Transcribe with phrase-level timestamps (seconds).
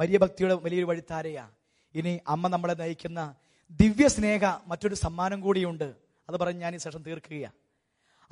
[0.00, 1.50] Maria ഭക്തിയുടെ വലിയൊരു വഴിത്താരയാ.
[1.94, 3.34] ഇനി അമ്മ നമ്മളെ നയിക്കുന്ന
[3.70, 5.94] ദിവ്യ സ്നേഹ മറ്റൊരു സമ്മാനം കൂടിയുണ്ട്.
[6.28, 7.54] അത് പറഞ്ഞ് ഞാൻ ഈ സെഷൻ തീർക്കുകയാണ്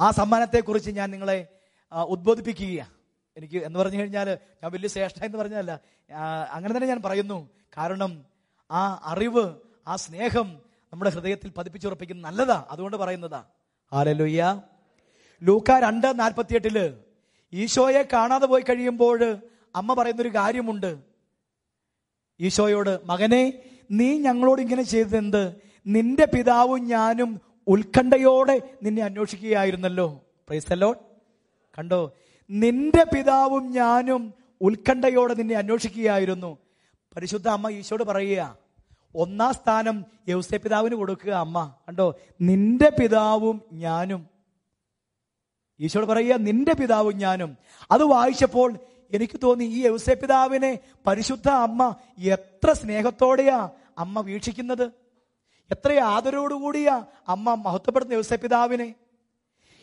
[0.01, 1.47] ആ സമ്മാനത്തെക്കുറിച്ച് ഞാൻ നിങ്ങളെ
[1.93, 2.91] ഉദ്ബോധിപ്പിക്കുകയാണ്
[3.37, 5.81] എനിക്ക് എന്ന് പറഞ്ഞു കഴിഞ്ഞാൽ ഞാൻ വലിയ ശ്രേഷ്ഠ എന്ന് പറഞ്ഞതല്ല.
[6.51, 7.49] അങ്ങനെ തന്നെ ഞാൻ പറയുന്നു.
[7.77, 8.25] കാരണം
[8.71, 9.55] ആ അറിവ്
[9.89, 10.61] ആ സ്നേഹം
[10.93, 12.67] നമ്മുടെ ഹൃദയത്തിൽ പതിപ്പിച്ചുറപ്പിക്കുന്ന നല്ലതാ.
[12.71, 13.45] അതുകൊണ്ട് പറയുന്നതാ.
[13.93, 14.63] ആരലുയ്യ
[15.43, 16.99] ലൂക്ക രണ്ട് നാൽപ്പത്തിയെട്ടിൽ
[17.53, 19.21] ഈശോയെ കാണാതെ പോയി കഴിയുമ്പോൾ
[19.77, 21.14] അമ്മ പറയുന്നൊരു കാര്യമുണ്ട്.
[22.41, 23.53] ഈശോയോട് മകനെ
[23.91, 25.55] നീ ഞങ്ങളോട് ഇങ്ങനെ ചെയ്തതെന്ത്?
[25.87, 30.25] നിന്റെ പിതാവും ഞാനും ഉത്കണ്ഠയോടെ നിന്നെ അന്വേഷിക്കുകയായിരുന്നല്ലോ.
[30.49, 30.95] പ്രൈസല്ലോ
[31.79, 32.13] കണ്ടോ?
[32.51, 36.59] നിന്റെ പിതാവും ഞാനും ഉത്കണ്ഠയോടെ നിന്നെ അന്വേഷിക്കുകയായിരുന്നു.
[37.17, 38.57] പരിശുദ്ധ അമ്മ ഈശോട് പറയുക
[39.15, 41.75] ഒന്നാം സ്ഥാനം യൗസേ പിതാവിന് കൊടുക്കുക അമ്മ.
[41.89, 42.15] കണ്ടോ?
[42.41, 44.27] നിന്റെ പിതാവും ഞാനും.
[45.81, 47.57] ഈശോട് പറയുക നിന്റെ പിതാവും ഞാനും.
[47.91, 48.79] അത് വായിച്ചപ്പോൾ
[49.15, 54.87] എനിക്ക് തോന്നി ഈ യൗസേ പിതാവിനെ പരിശുദ്ധ അമ്മ എത്ര സ്നേഹത്തോടെയാ അമ്മ വീക്ഷിക്കുന്നത്.
[55.71, 58.95] എത്ര ആദരവോടുകൂടിയാ അമ്മ മഹത്വപ്പെടുന്ന യൗസേ പിതാവിനെ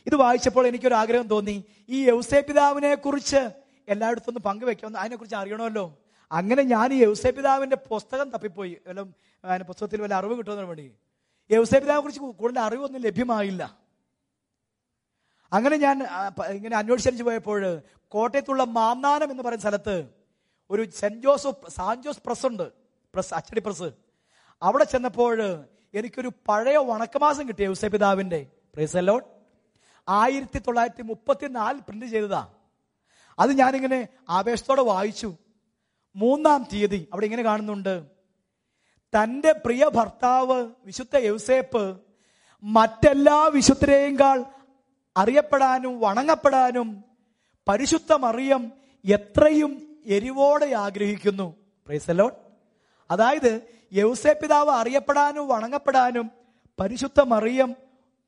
[0.07, 1.65] ഇത് വായിച്ചപ്പോൾ എനിക്കൊരു ആഗ്രഹം തോന്നി.
[1.89, 3.41] ഈ യൗസേ പിതാവിനെ കുറിച്ച്
[3.87, 5.85] എല്ലായിടത്തും ഒന്ന് പങ്കുവെക്കാമെന്ന് അതിനെക്കുറിച്ച് അറിയണമല്ലോ.
[6.31, 8.77] അങ്ങനെ ഞാൻ ഈ യൗസേ പിതാവിന്റെ പുസ്തകം തപ്പിപ്പോയി.
[8.87, 10.91] വല്ല പുസ്തകത്തിൽ വല്ല അറിവ് കിട്ടുന്നതിന് വേണ്ടി.
[11.51, 13.77] യൗസേ പിതാവിനെ കുറിച്ച് കൂടുതൽ അറിവൊന്നും ലഭ്യമായില്ല.
[15.53, 15.97] അങ്ങനെ ഞാൻ
[16.57, 20.09] ഇങ്ങനെ അന്വേഷിച്ചു പോയപ്പോൾ കോട്ടയത്തുള്ള മാന്നാനം എന്ന് പറയുന്ന സ്ഥലത്ത്
[20.69, 22.71] ഒരു saint Joseph San Jose press ഉണ്ട്.
[23.13, 23.91] പ്രസ് അച്ചടി പ്രസ്.
[24.61, 29.21] അവിടെ ചെന്നപ്പോൾ എനിക്കൊരു പഴയ വണക്കമാസം കിട്ടിയ യൂസപിതാവിന്റെ പ്രേസലോൺ
[30.09, 32.47] ആയിരത്തി തൊള്ളായിരത്തി മുപ്പത്തിനാലിൽ പ്രിന്റ് ചെയ്തതാ.
[33.39, 35.35] അത് ഞാനിങ്ങനെ ആവേശത്തോടെ വായിച്ചു.
[36.15, 38.03] മൂന്നാം തീയതി അവിടെ ഇങ്ങനെ കാണുന്നുണ്ട്.
[39.15, 42.01] തന്റെ പ്രിയ ഭർത്താവ് വിശുദ്ധ യൗസേപ്പ്
[42.63, 44.45] മറ്റെല്ലാ വിശുദ്ധരെയും
[45.17, 47.10] അറിയപ്പെടാനും വണങ്ങപ്പെടാനും
[47.67, 48.71] പരിശുദ്ധ മറിയം
[49.05, 51.55] എത്രയും എരിവോടെ ആഗ്രഹിക്കുന്നു.
[51.87, 52.31] പ്രൈസലോൺ
[53.11, 53.61] അതായത്
[53.93, 56.31] യൗസേ പിതാവ് അറിയപ്പെടാനും വണങ്ങപ്പെടാനും
[56.79, 57.75] പരിശുദ്ധ മറിയം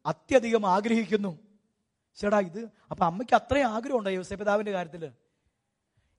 [0.05, 1.39] അത്യധികം ആഗ്രഹിക്കുന്നു.
[2.15, 5.11] ചേടാ ഇത് അപ്പൊ അമ്മയ്ക്ക് അത്രയും ആഗ്രഹമുണ്ടോ യൗസേ പിതാവിന്റെ കാര്യത്തിൽ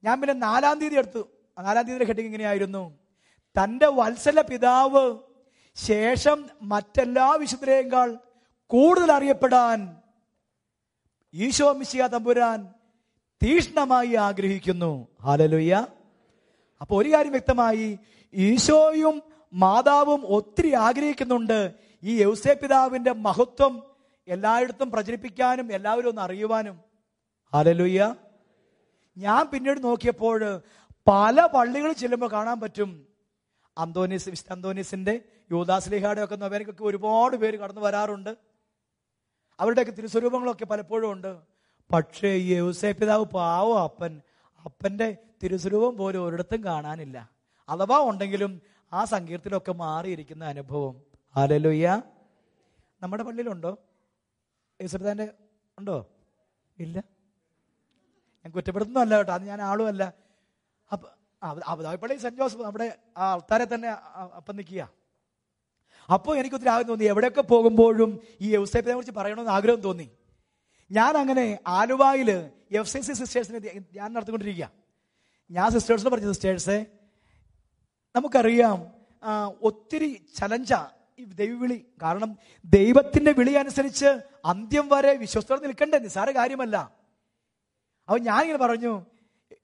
[0.04, 1.28] ഞാൻ പിന്നെ നാലാം തീയതി എടുത്തു.
[1.58, 2.98] നാലാം തീയതിയുടെ ഹെഡിങ് ഇങ്ങനെയായിരുന്നു.
[3.56, 5.18] തന്റെ വത്സല പിതാവ്
[5.74, 8.18] ശേഷം മറ്റെല്ലാ വിശുദ്ധരെയും
[8.66, 9.96] കൂടുതൽ അറിയപ്പെടാൻ
[11.34, 12.74] ഈശോ മിശിയ തമ്പുരാൻ
[13.44, 15.08] തീഷ്ണമായി ആഗ്രഹിക്കുന്നു.
[15.22, 15.86] ഹാലലുയ്യ
[16.80, 17.98] അപ്പൊ ഒരു കാര്യം വ്യക്തമായി
[18.34, 19.22] ഈശോയും
[19.52, 21.72] മാതാവും ഒത്തിരി ആഗ്രഹിക്കുന്നുണ്ട്
[22.02, 23.82] ഈ യൗസേ പിതാവിന്റെ മഹത്വം
[24.28, 26.80] എല്ലായിടത്തും പ്രചരിപ്പിക്കാനും എല്ലാവരും ഒന്ന് അറിയുവാനും.
[27.54, 28.14] ഹാലലുയ്യ
[29.16, 30.60] ഞാൻ പിന്നീട് നോക്കിയപ്പോൾ
[31.08, 33.06] പല പള്ളികൾ ചെല്ലുമ്പോൾ കാണാൻ പറ്റും.
[33.78, 38.36] അന്തോനീസ് വിശുദ്ധ അന്തോനീസിന്റെ യൂദാസ്ലിഹയുടെ ഒക്കെ നൊവേനക്കൊക്കെ ഒരുപാട് പേര് കടന്നു വരാറുണ്ട്.
[39.60, 41.53] അവരുടെയൊക്കെ തിരുസ്വരൂപങ്ങളൊക്കെ പലപ്പോഴും ഉണ്ട്.
[41.92, 44.20] പക്ഷേ യൗസേ പിതാവ് പാവോ അപ്പൻ.
[44.64, 47.30] അപ്പന്റെ തിരുസ്വരൂപം പോലും ഒരിടത്തും കാണാനില്ല.
[47.68, 48.62] അഥവാ ഉണ്ടെങ്കിലും
[48.92, 51.02] ആ സങ്കീർത്തിലൊക്കെ മാറിയിരിക്കുന്ന അനുഭവം.
[51.36, 52.02] ആലലുയ്യ
[53.02, 53.78] നമ്മുടെ പള്ളിയിലുണ്ടോ?
[54.82, 55.28] യേശുദാന്റെ
[55.78, 56.06] ഉണ്ടോ?
[56.78, 56.98] ഇല്ല.
[58.44, 59.32] ഞാൻ കുറ്റപ്പെടുത്തുന്നല്ല കേട്ടോ.
[59.32, 60.14] അത് ഞാൻ ആളുമല്ല.
[60.92, 61.08] അപ്പൊ
[61.42, 63.88] അബുദാബിപ്പള്ളി സെന്റ് ജോസഫ് നമ്മുടെ ആ ആൾത്താരെ തന്നെ
[64.36, 64.90] അപ്പം നിൽക്കുക
[66.12, 67.04] അപ്പോൾ എനിക്കൊത്തിരി ആഗ്രഹം തോന്നി.
[67.04, 70.10] എവിടെയൊക്കെ പോകുമ്പോഴും ഈ യൗസേപ്പിനെ കുറിച്ച് പറയണമെന്ന് ആഗ്രഹം തോന്നി.
[70.90, 72.30] ഞാൻ അങ്ങനെ ആലുവായിൽ
[72.70, 73.58] എഫ് സി സിസ്റ്റേഴ്സിനെ
[73.94, 74.70] ഞാൻ നടത്തിക്കൊണ്ടിരിക്കുക
[75.50, 76.86] ഞാൻ സിസ്റ്റേഴ്സ് പറഞ്ഞു സിസ്റ്റേഴ്സ്
[78.16, 78.78] നമുക്കറിയാം
[79.62, 80.72] ഒത്തിരി ചലഞ്ച
[81.18, 81.84] ഈ ദൈവവിളി.
[82.02, 84.10] കാരണം ദൈവത്തിന്റെ വിളി അനുസരിച്ച്
[84.44, 85.98] അന്ത്യം വരെ വിശ്വസ്തത നിൽക്കണ്ടേ?
[85.98, 86.76] നിസ്സാര കാര്യമല്ല.
[88.08, 89.06] അപ്പൊ ഞാനിങ്ങനെ പറഞ്ഞു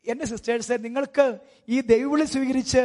[0.07, 1.39] എന്റെ സിസ്റ്റേഴ്സ് നിങ്ങൾക്ക്
[1.69, 2.83] ഈ ദൈവവിളി സ്വീകരിച്ച്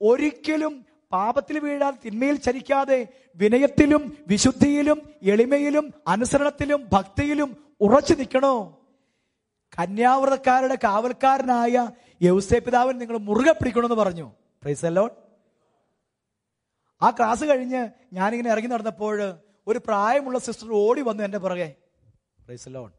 [0.00, 8.54] ഒരിക്കലും പാപത്തിൽ വീഴാതെ തിന്മയിൽ ചരിക്കാതെ വിനയത്തിലും വിശുദ്ധിയിലും എളിമയിലും അനുസരണത്തിലും ഭക്തിയിലും ഉറച്ചു നിൽക്കണോ?
[9.80, 11.90] കന്യാവ്രതക്കാരുടെ കാവൽക്കാരനായ
[12.22, 14.32] യൗസേ പിതാവിന് നിങ്ങൾ മുറുകെ പിടിക്കണമെന്ന് പറഞ്ഞു.
[14.62, 15.10] പ്രൈസ് അലോൺ
[17.02, 21.74] ആ ക്ലാസ് കഴിഞ്ഞ് ഞാനിങ്ങനെ ഇറങ്ങി നടന്നപ്പോൾ ഒരു പ്രായമുള്ള സിസ്റ്റർ ഓടി വന്നു എന്റെ പുറകെ.
[22.44, 22.90] പ്രൈസ് അലോൺ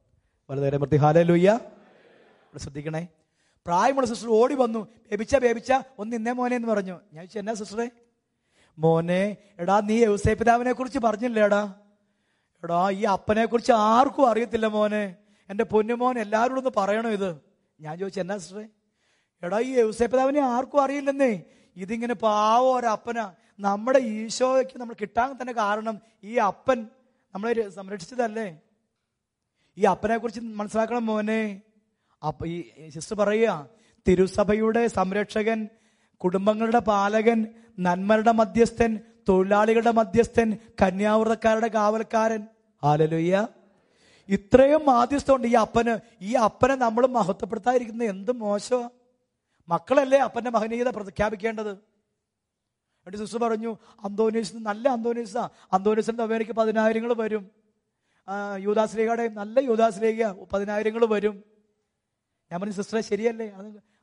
[0.49, 1.59] വളരെ മൃത്തി ഹാലൂയ്യ
[2.57, 3.07] ശ്രദ്ധിക്കണേ.
[3.65, 4.79] പ്രായമുള്ള സിസ്റ്റർ ഓടി വന്നു.
[4.79, 6.93] ബേബിച്ച ബേബിച്ച ഒന്ന് ഇന്നേ മോനെ എന്ന് പറഞ്ഞു.
[7.13, 7.91] ഞാൻ ചോദിച്ചു എന്നാ സിസ്റ്ററെ
[8.79, 11.75] മോനെ എടാ നീ യൗസേ പിതാവിനെ കുറിച്ച് പറഞ്ഞില്ലേടാ?
[12.63, 15.15] എടാ ഈ അപ്പനെ കുറിച്ച് ആർക്കും അറിയത്തില്ല മോനെ.
[15.49, 17.41] എന്റെ പൊന്നുമോൻ എല്ലാവരോടും ഒന്ന് പറയണോ ഇത്?
[17.81, 18.67] ഞാൻ ചോദിച്ചു എന്നാ സിസ്റ്ററെ?
[19.43, 21.41] എടാ ഈ യൗസേ പിതാവിനെ ആർക്കും അറിയില്ലെന്നേ.
[21.75, 23.33] ഇതിങ്ങനെ പാവം ഒരപ്പന.
[23.59, 26.87] നമ്മുടെ ഈശോയ്ക്ക് നമ്മൾ കിട്ടാൻ തന്നെ കാരണം ഈ അപ്പൻ
[27.35, 28.57] നമ്മളെ സംരക്ഷിച്ചതല്ലേ?
[29.77, 31.61] ഈ അപ്പനെ കുറിച്ച് മനസ്സിലാക്കണം മോനെ.
[32.27, 33.69] അപ്പ ഈ സിസ്റ്റർ പറയുക
[34.07, 35.67] തിരുസഭയുടെ സംരക്ഷകൻ
[36.23, 37.47] കുടുംബങ്ങളുടെ പാലകൻ
[37.79, 42.47] നന്മരുടെ മധ്യസ്ഥൻ തൊഴിലാളികളുടെ മധ്യസ്ഥൻ കന്യാവൃതക്കാരുടെ കാവൽക്കാരൻ.
[42.83, 43.47] ആലലുയ്യ
[44.29, 45.99] ഇത്രയും മാധ്യസ്ഥമുണ്ട് ഈ അപ്പന്.
[46.21, 48.89] ഈ അപ്പനെ നമ്മൾ മഹത്വപ്പെടുത്താതിരിക്കുന്നത് എന്ത് മോശമാ?
[49.69, 51.71] മക്കളല്ലേ അപ്പന്റെ മഹനീയത പ്രഖ്യാപിക്കേണ്ടത്?
[51.71, 55.49] എന്നിട്ട് സിസ്റ്റർ പറഞ്ഞു അന്തോനീസ് നല്ല അന്തോനീസാ.
[55.73, 57.51] അന്തോനീസിന്റെ അമേരിക്ക പതിനായിരങ്ങൾ വരും.
[58.27, 61.43] ആ, യൂദാശ്രീകയുടെ നല്ല യൂദാശ്രീക പതിനായിരങ്ങൾ വരും.
[62.51, 63.51] ഞാൻ പറഞ്ഞു സിസ്റ്ററെ ശരിയല്ലേ?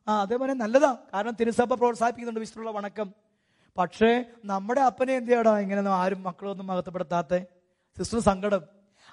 [0.08, 0.96] ആ അതേപോലെ നല്ലതാ.
[1.14, 3.12] കാരണം തിരുസഭ പ്രോത്സാഹിപ്പിക്കുന്നുണ്ട് വിശുദ്ധുള്ള വണക്കം.
[3.78, 7.38] പക്ഷേ നമ്മുടെ അപ്പനെ എന്ത് ചെയ്യടാ ഇങ്ങനെ ആരും മക്കളൊന്നും അകത്തപ്പെടുത്താത്ത?
[7.98, 8.60] സിസ്റ്റർ സങ്കടം.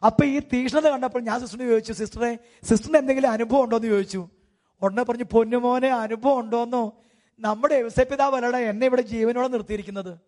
[0.06, 4.30] അപ്പൊ ഈ തീഷ്ണത കണ്ടപ്പോൾ ഞാൻ സിസ്റ്ററിന് ചോദിച്ചു സിസ്റ്ററെ സിസ്റ്ററിന് എന്തെങ്കിലും അനുഭവം ഉണ്ടോ എന്ന് ചോദിച്ചു.
[4.82, 7.02] ഉടനെ പറഞ്ഞു പൊന്നുമോനെ അനുഭവം ഉണ്ടോന്നോ?
[7.40, 10.20] നമ്മുടെ വ്യവസായപിതാവ് അല്ലടാ എന്നെ ഇവിടെ ജീവനോടെ നിർത്തിയിരിക്കുന്നത്.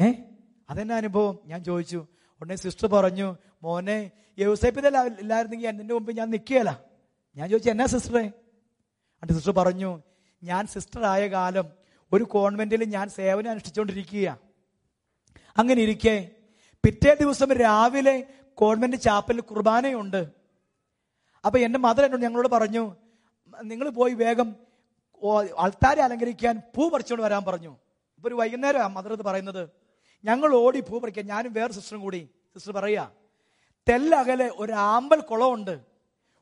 [0.00, 0.12] ഏ?
[0.70, 1.38] അതെന്നെ അനുഭവം?
[1.46, 2.06] ഞാൻ ചോദിച്ചു.
[2.40, 6.80] ഉടനെ സിസ്റ്റർ പറഞ്ഞു മോനെ വ്യവസായപിതാവ് ഇല്ലായിരുന്നെങ്കിൽ എന്നെ മുമ്പ് ഞാൻ നിൽക്കുകയല്ല
[7.36, 8.32] ഞാൻ ചോദിച്ചു എന്നാ സിസ്റ്ററെ?
[9.24, 9.90] എന്നിട്ട് സിസ്റ്റർ പറഞ്ഞു
[10.42, 11.66] ഞാൻ സിസ്റ്റർ ആയ കാലം
[12.12, 14.38] ഒരു കോൺവെന്റിൽ ഞാൻ സേവനം അനുഷ്ഠിച്ചുകൊണ്ടിരിക്കുക
[15.58, 16.30] അങ്ങനെ ഇരിക്കെ
[16.84, 20.20] പിറ്റേ ദിവസം രാവിലെ കോൺവെന്റ് ചാപ്പലിൽ കുർബാനയുണ്ട്.
[21.44, 22.84] അപ്പൊ എന്റെ മദർ എന്നോട് ഞങ്ങളോട് പറഞ്ഞു
[23.62, 24.48] നിങ്ങൾ പോയി വേഗം
[25.58, 27.72] അൾത്താരെ അലങ്കരിക്കാൻ പൂ പറിച്ചുകൊണ്ട് വരാൻ പറഞ്ഞു.
[28.16, 29.68] ഇപ്പൊ ഒരു വൈകുന്നേരം മദർ ഇത് പറയുന്നത്.
[30.24, 32.28] ഞങ്ങൾ ഓടി പൂ പറിക്കാൻ ഞാനും വേറെ സിസ്റ്ററും കൂടി.
[32.54, 33.08] സിസ്റ്റർ പറയാ
[33.88, 35.93] തെല്ലകലെ ഒരു ആമ്പൽ കുളമുണ്ട്.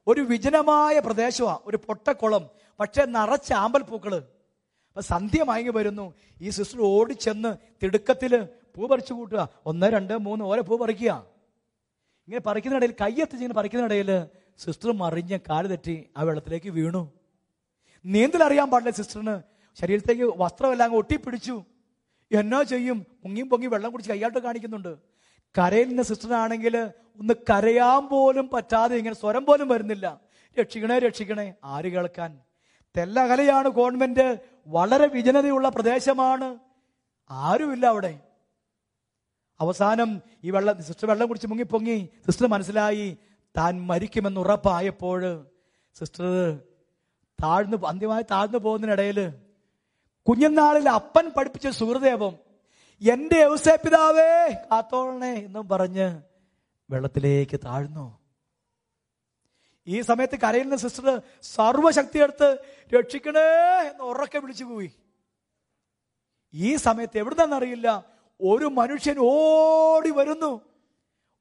[0.06, 2.50] ഒരു വിജനമായ പ്രദേശമാണ് ഒരു പൊട്ടക്കുളം
[2.80, 6.14] പക്ഷെ നിറച്ച ആമ്പൽ പൂക്കൾ അപ്പൊ സന്ധ്യ മയങ്ങി വരുന്നു.
[6.40, 9.48] ഈ സിസ്റ്റർ ഓടിച്ചെന്ന് തിടുക്കത്തിൽ പൂ പറിച്ചു കൂട്ടുക.
[9.66, 11.26] ഒന്ന് രണ്ട് മൂന്ന് ഓരോ പൂ പറിക്കുക.
[12.28, 14.26] ഇങ്ങനെ പറിക്കുന്നിടയിൽ കയ്യെത്തിച്ച് ഇങ്ങനെ പറിക്കുന്നിടയിൽ
[14.58, 17.12] സിസ്റ്റർ മറിഞ്ഞ് കാൽ തെറ്റി ആ വെള്ളത്തിലേക്ക് വീണു.
[18.04, 19.40] നീന്തൽ അറിയാൻ പാടില്ല സിസ്റ്ററിന്.
[19.80, 21.64] ശരീരത്തേക്ക് വസ്ത്രമെല്ലാം ഒട്ടിപ്പിടിച്ചു.
[22.32, 23.06] എന്നാ ചെയ്യും.
[23.24, 25.11] മുങ്ങിയും പൊങ്ങി വെള്ളം കുടിച്ച് കൈയാട്ട് കാണിക്കുന്നുണ്ട്.
[25.58, 26.76] കരയിൽ നിന്ന് സിസ്റ്ററാണെങ്കിൽ
[27.20, 30.20] ഒന്ന് കരയാൻ പോലും പറ്റാതെ ഇങ്ങനെ സ്വരം പോലും വരുന്നില്ല.
[30.58, 31.54] രക്ഷിക്കണേ രക്ഷിക്കണേ.
[31.64, 32.38] ആര് കേൾക്കാൻ?
[32.96, 36.58] തെല്ലകലയാണ് ഗവൺമെന്റ് വളരെ വിജനതയുള്ള പ്രദേശമാണ്.
[37.30, 38.20] ആരുമില്ല അവിടെ.
[39.60, 43.16] അവസാനം ഈ വെള്ളം സിസ്റ്റർ വെള്ളം കുടിച്ച് മുങ്ങിപ്പൊങ്ങി സിസ്റ്റർ മനസ്സിലായി
[43.56, 45.46] താൻ മരിക്കുമെന്ന് ഉറപ്പായപ്പോൾ
[45.94, 46.24] സിസ്റ്റർ
[47.42, 49.30] താഴ്ന്നു അന്ത്യമായി താഴ്ന്നു പോകുന്നതിനിടയിൽ
[50.26, 52.34] കുഞ്ഞുനാളിൽ അപ്പൻ പഠിപ്പിച്ച സുഹൃദേവം
[53.10, 54.32] എന്റെ ഔസേപിതാവേ
[54.70, 56.22] കാത്തോളണേ എന്നും പറഞ്ഞ്
[56.90, 58.18] വെള്ളത്തിലേക്ക് താഴ്ന്നു.
[59.86, 62.48] ഈ സമയത്ത് കരയുന്ന സിസ്റ്റർ സർവശക്തി എടുത്ത്
[62.94, 63.46] രക്ഷിക്കണേ
[63.90, 64.90] എന്ന് ഉറക്കെ വിളിച്ചു പോയി.
[66.54, 67.88] ഈ സമയത്ത് എവിടുന്നറിയില്ല
[68.40, 70.52] ഒരു മനുഷ്യൻ ഓടി വരുന്നു.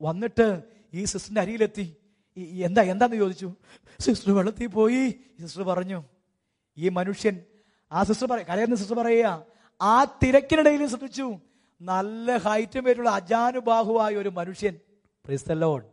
[0.01, 0.47] വന്നിട്ട്
[0.93, 1.97] ഈ സിസ്റ്ററിന്റെ അരിയിലെത്തി
[2.37, 3.55] എന്താ എന്താന്ന് ചോദിച്ചു?
[3.99, 5.05] സിസ്റ്റർ വെള്ളത്തിൽ പോയി.
[5.41, 6.03] സിസ്റ്റർ പറഞ്ഞു
[6.77, 7.45] ഈ മനുഷ്യൻ
[7.91, 9.45] ആ സിസ്റ്റർ പറ കരയുന്ന സിസ്റ്റർ പറയുക
[9.81, 11.27] ആ തിരക്കിനിടയിൽ ശ്രദ്ധിച്ചു.
[11.81, 14.75] നല്ല ഹൈറ്റും പേരുള്ള അജാനുബാഹുവായ ഒരു മനുഷ്യൻ.
[15.25, 15.83] ക്രിസ്തലോൺ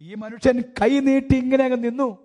[0.00, 2.18] ഈ മനുഷ്യൻ കൈ നീട്ടി ഇങ്ങനെ അങ്ങ് നിന്നു.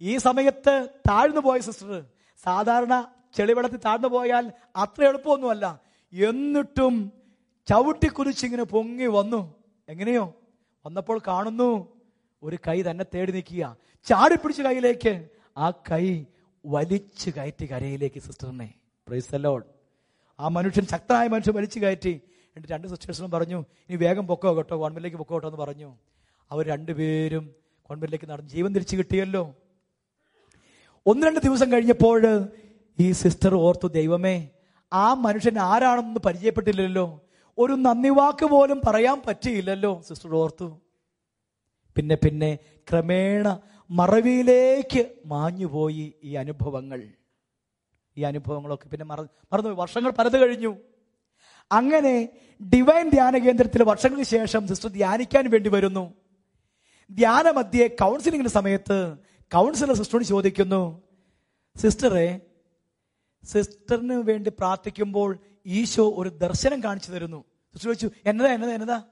[0.00, 2.04] ഈ സമയത്ത് താഴ്ന്നു പോയ സിസ്റ്റർ
[2.44, 5.80] സാധാരണ ചെളിവെള്ളത്തിൽ താഴ്ന്നു പോയാൽ അത്ര എളുപ്പമൊന്നുമല്ല.
[6.12, 7.12] എന്നിട്ടും
[7.66, 9.54] ചവിട്ടിക്കുരിച്ചിങ്ങനെ പൊങ്ങി വന്നു.
[9.88, 10.34] എങ്ങനെയോ?
[10.86, 12.00] വന്നപ്പോൾ കാണുന്നു
[12.42, 13.76] ഒരു കൈ തന്നെ തേടി നിൽക്കുക.
[14.04, 15.28] ചാടിപ്പിടിച്ച കൈയിലേക്ക്
[15.58, 16.24] ആ കൈ
[16.66, 18.74] വലിച്ചു കയറ്റി കരയിലേക്ക് സിസ്റ്ററിനെ
[19.06, 19.62] പ്രൈസലോൺ
[20.42, 22.14] ആ മനുഷ്യൻ ശക്തനായ മനുഷ്യൻ വലിച്ചു കയറ്റി.
[22.54, 23.58] എന്നിട്ട് രണ്ട് സിസ്റ്റേഴ്സിനും പറഞ്ഞു
[23.88, 25.90] ഇനി വേഗം പൊക്കോ കേട്ടോ ഗവൺമെന്റിലേക്ക് പൊക്കോ കേട്ടോ എന്ന് പറഞ്ഞു.
[26.50, 27.44] അവർ രണ്ടുപേരും
[27.86, 29.54] ഗവൺമെന്റിലേക്ക് നടന്നു ജീവൻ തിരിച്ചു കിട്ടിയല്ലോ.
[31.06, 32.48] ഒന്ന് രണ്ട് ദിവസം കഴിഞ്ഞപ്പോൾ
[32.98, 34.48] ഈ സിസ്റ്റർ ഓർത്തു ദൈവമേ
[34.92, 37.06] ആ മനുഷ്യൻ ആരാണെന്ന് പരിചയപ്പെട്ടില്ലല്ലോ.
[37.58, 40.68] ഒരു നന്ദി വാക്ക് പോലും പറയാൻ പറ്റിയില്ലല്ലോ സിസ്റ്റർ ഓർത്തു.
[41.96, 42.58] പിന്നെ പിന്നെ
[42.90, 43.46] ക്രമേണ
[43.90, 47.00] മറവിയിലേക്ക് മാഞ്ഞുപോയി ഈ അനുഭവങ്ങൾ.
[48.18, 48.88] ഈ അനുഭവങ്ങളൊക്കെ.
[48.88, 49.20] പിന്നെ മറ
[49.52, 50.76] മറന്നു വർഷങ്ങൾ പലത് കഴിഞ്ഞു.
[51.72, 52.28] അങ്ങനെ
[52.74, 56.14] ഡിവൈൻ ധ്യാന കേന്ദ്രത്തിൽ വർഷങ്ങൾക്ക് ശേഷം സിസ്റ്റർ ധ്യാനിക്കാൻ വേണ്ടി വരുന്നു.
[57.10, 61.02] ധ്യാനമധ്യേ കൗൺസിലിംഗിന്റെ സമയത്ത് കൗൺസിലർ സിസ്റ്ററോട് ചോദിക്കുന്നു
[61.76, 62.40] സിസ്റ്ററെ
[63.44, 67.44] സിസ്റ്ററിന് വേണ്ടി പ്രാർത്ഥിക്കുമ്പോൾ ഈശോ ഒരു ദർശനം കാണിച്ചു തരുന്നു.
[67.72, 69.02] സിസ്റ്റർ ചോദിച്ചു എന്നതാ എന്നതാ എന്നതാ?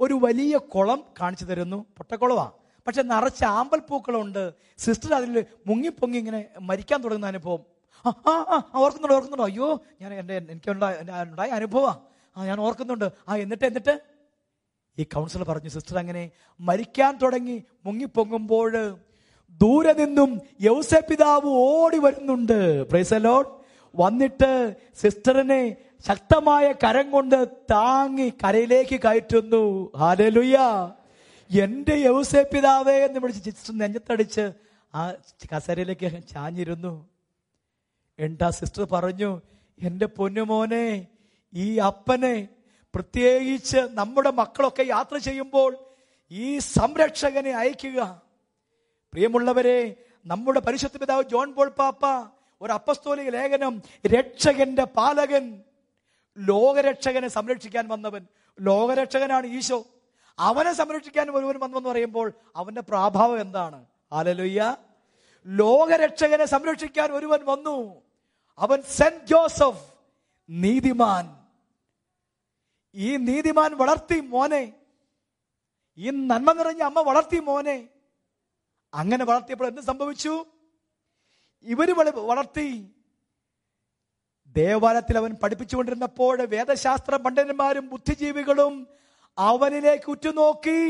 [0.00, 1.86] ഒരു വലിയ കുളം കാണിച്ചു തരുന്നു.
[1.96, 2.52] പൊട്ടക്കുളവാ.
[2.88, 4.52] പക്ഷെ നിറച്ച ആമ്പൽ പൂക്കളുണ്ട്.
[4.78, 7.62] സിസ്റ്റർ അതിൽ മുങ്ങിപ്പൊങ്ങി ഇങ്ങനെ മരിക്കാൻ തുടങ്ങുന്ന അനുഭവം.
[8.06, 9.44] ആ ആ ഓർക്കുന്നുണ്ടോ ഓർക്കുന്നുണ്ടോ.
[9.44, 11.98] അയ്യോ ഞാൻ എന്റെ എനിക്ക് ഉണ്ടായ അനുഭവമാണ് അനുഭവമാ.
[12.36, 13.12] ആ ഞാൻ ഓർക്കുന്നുണ്ട്.
[13.28, 14.00] ആ എന്നിട്ട് എന്നിട്ട്?
[14.98, 16.30] ഈ കൗൺസിലർ പറഞ്ഞു സിസ്റ്റർ അങ്ങനെ
[16.60, 18.72] മരിക്കാൻ തുടങ്ങി മുങ്ങിപ്പൊങ്ങുമ്പോൾ
[19.50, 22.88] ദൂരെ നിന്നും യൗസ പിതാവ് ഓടി വരുന്നുണ്ട്.
[22.88, 23.50] പ്രൈസലോട്ട്
[23.96, 25.76] വന്നിട്ട് സിസ്റ്ററിനെ
[26.08, 29.92] ശക്തമായ കരം കൊണ്ട് താങ്ങി കരയിലേക്ക് കയറ്റുന്നു.
[29.96, 30.58] ഹാലലുയ്യ
[31.50, 34.52] എന്റെ യൗസേ പിതാവേ എന്ന് വിളിച്ച് സിസ്റ്റർ നെഞ്ഞത്തടിച്ച്
[34.94, 35.12] ആ
[35.54, 37.08] കസരയിലേക്ക് ചാഞ്ഞിരുന്നു.
[38.18, 39.40] എന്താ സിസ്റ്റർ പറഞ്ഞു?
[39.82, 41.06] എന്റെ പൊന്നുമോനെ
[41.54, 42.48] ഈ അപ്പനെ
[42.94, 45.76] പ്രത്യേകിച്ച് നമ്മുടെ മക്കളൊക്കെ യാത്ര ചെയ്യുമ്പോൾ
[46.30, 48.22] ഈ സംരക്ഷകനെ അയക്കുക.
[49.12, 55.62] പ്രിയമുള്ളവരെ നമ്മുടെ പരിശുദ്ധ പിതാവ് ജോൺ പോൾ പാപ്പ ഒരു അപ്പസ്തോലിക ലേഖനം രക്ഷകന്റെ പാലകൻ
[56.38, 58.26] ലോകരക്ഷകനെ സംരക്ഷിക്കാൻ വന്നവൻ.
[58.60, 59.86] ലോകരക്ഷകനാണ് ഈശോ.
[60.38, 63.86] അവനെ സംരക്ഷിക്കാൻ ഒരുവൻ വന്നെന്ന് പറയുമ്പോൾ അവന്റെ പ്രാഭാവം എന്താണ്?
[64.12, 64.76] ആലലുയ്യ
[65.46, 68.02] ലോകരക്ഷകനെ സംരക്ഷിക്കാൻ ഒരുവൻ വന്നു.
[68.58, 69.94] അവൻ സെന്റ് ജോസഫ്
[70.50, 71.46] നീതിമാൻ.
[72.94, 74.72] ഈ നീതിമാൻ വളർത്തി മോനെ.
[75.98, 77.88] ഈ നന്മ നിറഞ്ഞ അമ്മ വളർത്തി മോനെ.
[78.94, 80.44] അങ്ങനെ വളർത്തിയപ്പോൾ എന്ത് സംഭവിച്ചു?
[81.62, 81.90] ഇവർ
[82.26, 82.94] വളർത്തി.
[84.46, 88.97] ദേവാലയത്തിൽ അവൻ പഠിപ്പിച്ചുകൊണ്ടിരുന്നപ്പോൾ വേദശാസ്ത്ര പണ്ഡിതന്മാരും ബുദ്ധിജീവികളും
[89.38, 90.80] അവനിലേക്ക് ഉറ്റുനോക്കി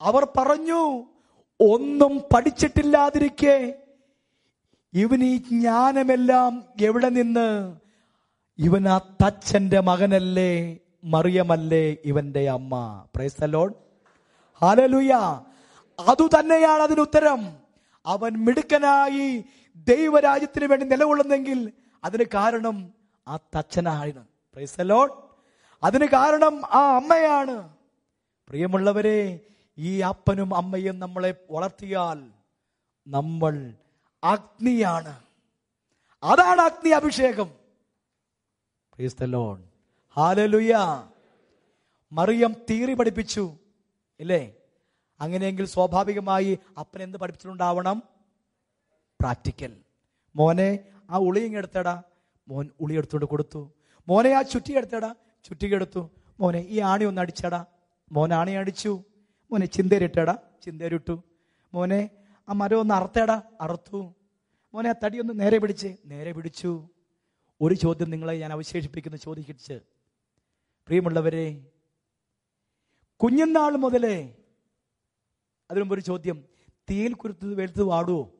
[0.00, 1.04] അവർ പറഞ്ഞു
[1.60, 3.74] ഒന്നും പഠിച്ചിട്ടില്ലാതിരിക്കെ.
[4.94, 7.76] ഇവൻ ഈ ജ്ഞാനമെല്ലാം എവിടെ നിന്ന്?
[8.58, 13.04] ഇവൻ ആ തച്ചന്റെ മകനല്ലേ മറിയമല്ലേ ഇവന്റെ അമ്മ.
[13.16, 13.74] പ്രേസലോൺ
[14.62, 15.12] ഹാലലുയ
[15.98, 17.56] അതു തന്നെയാണ് അതിന് ഉത്തരം.
[18.06, 19.44] അവൻ മിടുക്കനായി
[19.88, 21.72] ദൈവരാജ്യത്തിന് വേണ്ടി നിലകൊള്ളുന്നെങ്കിൽ
[22.04, 22.92] അതിന് കാരണം
[23.28, 24.24] ആ തച്ചനാണ്
[24.54, 25.10] പ്രൈസലോൺ
[25.84, 27.76] അതിന് കാരണം ആ അമ്മയാണ്.
[28.48, 29.40] പ്രിയമുള്ളവരെ
[29.78, 32.30] ഈ അപ്പനും അമ്മയും നമ്മളെ വളർത്തിയാൽ
[33.08, 33.74] നമ്മൾ
[34.24, 35.22] അഗ്നിയാണ്.
[36.22, 37.50] അതാണ് അഗ്നി അഭിഷേകം.
[39.22, 39.60] Lord.
[42.12, 43.58] മറിയം തീറി പഠിപ്പിച്ചു
[44.20, 44.54] ഇല്ലേ?
[45.20, 48.02] അങ്ങനെയെങ്കിൽ സ്വാഭാവികമായി അപ്പൻ എന്ത് പഠിപ്പിച്ചിട്ടുണ്ടാവണം?
[49.20, 49.76] പ്രാക്ടിക്കൽ
[50.36, 50.78] മോനെ
[51.10, 52.02] ആ ഉളിയും എടുത്തടാ?
[52.48, 53.72] മോൻ ഉളി എടുത്തുകൊണ്ട് കൊടുത്തു.
[54.08, 55.14] മോനെ ആ ചുറ്റി എടുത്തടാ?
[55.44, 56.10] ചുറ്റിക എടുത്തു
[56.40, 57.64] മോനെ ഈ ആണി ഒന്ന് അടിച്ചടാ.
[58.12, 59.04] മോൻ ആണി അടിച്ചു.
[59.52, 60.38] മോനെ ചിന്തരിട്ടടാ.
[60.62, 61.22] ചിന്തരിട്ടു.
[61.74, 62.10] മോനെ
[62.48, 63.42] ആ മരം ഒന്ന് അറുത്തേടാ.
[63.60, 64.14] അറുത്തു.
[64.74, 65.96] മോനെ ആ തടി ഒന്ന് നേരെ പിടിച്ച്.
[66.06, 66.88] നേരെ പിടിച്ചു.
[67.60, 69.80] ഒരു ചോദ്യം നിങ്ങളെ ഞാൻ അവശേഷിപ്പിക്കുന്ന ചോദിക്കിച്ച്
[70.86, 71.66] പ്രിയമുള്ളവരെ
[73.22, 74.36] കുഞ്ഞുനാൾ മുതലേ
[75.70, 76.44] അതിനുമ്പ് ഒരു ചോദ്യം.
[76.90, 78.32] തീയിൽ കുരുത്തത് വെളുത്ത് വാടുവോ?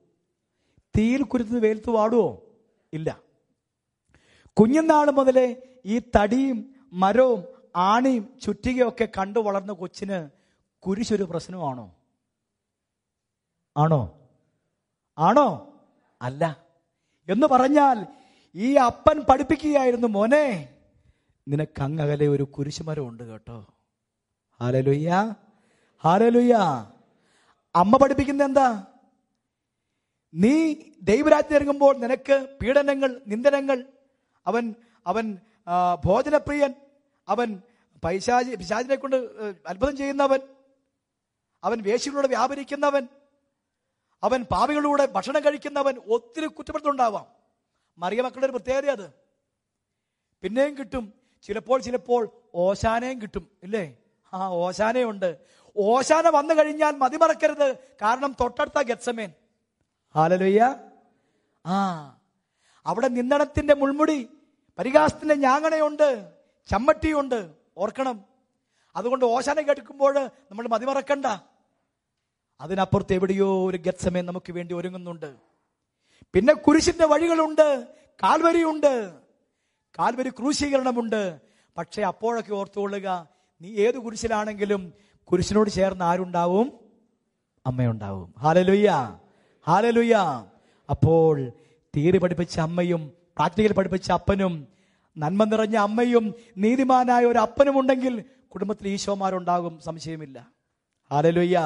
[0.99, 2.45] തീയിൽ കുരുത്തത് വെളുത്ത് വാടുവോ?
[2.93, 3.21] ഇല്ല.
[4.61, 7.45] കുഞ്ഞുനാൾ മുതലേ ഈ തടിയും മരവും
[7.77, 10.31] ആണിയും ചുറ്റികയൊക്കെ കണ്ടു വളർന്ന കൊച്ചിന്
[10.79, 11.95] കുരിശൊരു പ്രശ്നമാണോ?
[13.77, 14.19] ആണോ?
[15.19, 15.79] ആണോ?
[16.23, 16.65] അല്ല.
[17.29, 18.07] എന്ന് പറഞ്ഞാൽ
[18.55, 20.69] ഈ അപ്പൻ പഠിപ്പിക്കുകയായിരുന്നു മോനെ
[21.49, 23.67] നിനക്ക് അങ്ങകലെ ഒരു കുരിശുമരം ഉണ്ട് കേട്ടോ.
[24.61, 25.35] ഹാലലുയ്യ
[26.05, 26.55] ഹാലലുയ്യ.
[27.75, 28.87] അമ്മ പഠിപ്പിക്കുന്ന എന്താ?
[30.35, 33.85] നീ ദൈവരാജ്യം ഇറങ്ങുമ്പോൾ നിനക്ക് പീഡനങ്ങൾ നിന്ദനങ്ങൾ
[34.47, 34.75] അവൻ
[35.07, 35.39] അവൻ
[36.05, 36.75] ഭോജനപ്രിയൻ
[37.29, 37.63] അവൻ
[38.05, 39.17] പൈശാചി പിശാചിനെ കൊണ്ട്
[39.67, 40.41] അത്ഭുതം ചെയ്യുന്നവൻ.
[41.65, 43.09] അവൻ വേശികളോട് വ്യാപരിക്കുന്നവൻ.
[44.23, 45.99] അവൻ പാവികളിലൂടെ ഭക്ഷണം കഴിക്കുന്നവൻ.
[45.99, 47.27] ഒത്തിരി കുറ്റപ്പെടുത്തുണ്ടാവാം
[47.99, 49.11] മറിയ മക്കളുടെ ഒരു പ്രത്യേകത അത്.
[50.43, 51.13] പിന്നെയും കിട്ടും.
[51.43, 53.49] ചിലപ്പോൾ ചിലപ്പോൾ ഓശാനയും കിട്ടും.
[53.63, 53.97] ഇല്ലേ?
[54.35, 55.39] ആ ഓശാനയുണ്ട്.
[55.77, 59.33] ഓശാന വന്നു കഴിഞ്ഞാൽ മതിമറക്കരുത് കാരണം തൊട്ടടുത്ത ഗത്സമേൻ.
[60.15, 60.77] ഹാലലുയ്യ.
[61.67, 62.09] ആ.
[62.87, 64.29] അവിടെ നിന്ദനത്തിന്റെ മുൾമുടി
[64.79, 66.34] പരിഹാസത്തിന്റെ ഞാങ്ങണയുണ്ട്.
[66.67, 68.25] ചമ്മട്ടിയുണ്ട് ഓർക്കണം.
[68.97, 71.27] അതുകൊണ്ട് ഓശാന കേൾക്കുമ്പോൾ നമ്മൾ മതിമറക്കണ്ട.
[72.61, 75.37] അതിനപ്പുറത്ത് എവിടെയോ ഒരു ഗത്സമയം നമുക്ക് വേണ്ടി ഒരുങ്ങുന്നുണ്ട്.
[76.33, 77.89] പിന്നെ കുരിശിന്റെ വഴികളുണ്ട്
[78.23, 79.13] കാൽവരിയുണ്ട്.
[79.99, 81.41] കാൽവരി ക്രൂശീകരണമുണ്ട്.
[81.79, 83.29] പക്ഷെ അപ്പോഴൊക്കെ ഓർത്തുകൊള്ളുക
[83.61, 84.93] നീ ഏത് കുരിശിലാണെങ്കിലും
[85.25, 86.73] കുരിശിനോട് ചേർന്ന് ആരുണ്ടാവും?
[87.67, 88.35] അമ്മയുണ്ടാവും.
[88.39, 89.19] ഹാലലുയ്യ
[89.69, 90.15] ഹാലലുയ്യ
[90.91, 91.51] അപ്പോൾ
[91.97, 94.74] തീരെ പഠിപ്പിച്ച അമ്മയും പ്രാക്ടിക്കൽ പഠിപ്പിച്ച അപ്പനും
[95.17, 96.25] നന്മ നിറഞ്ഞ അമ്മയും
[96.57, 98.15] നീതിമാനായ ഒരു അപ്പനും ഉണ്ടെങ്കിൽ
[98.53, 100.39] കുടുംബത്തിൽ ഈശോമാരുണ്ടാകും സംശയമില്ല.
[101.13, 101.59] ആരലുയ്യ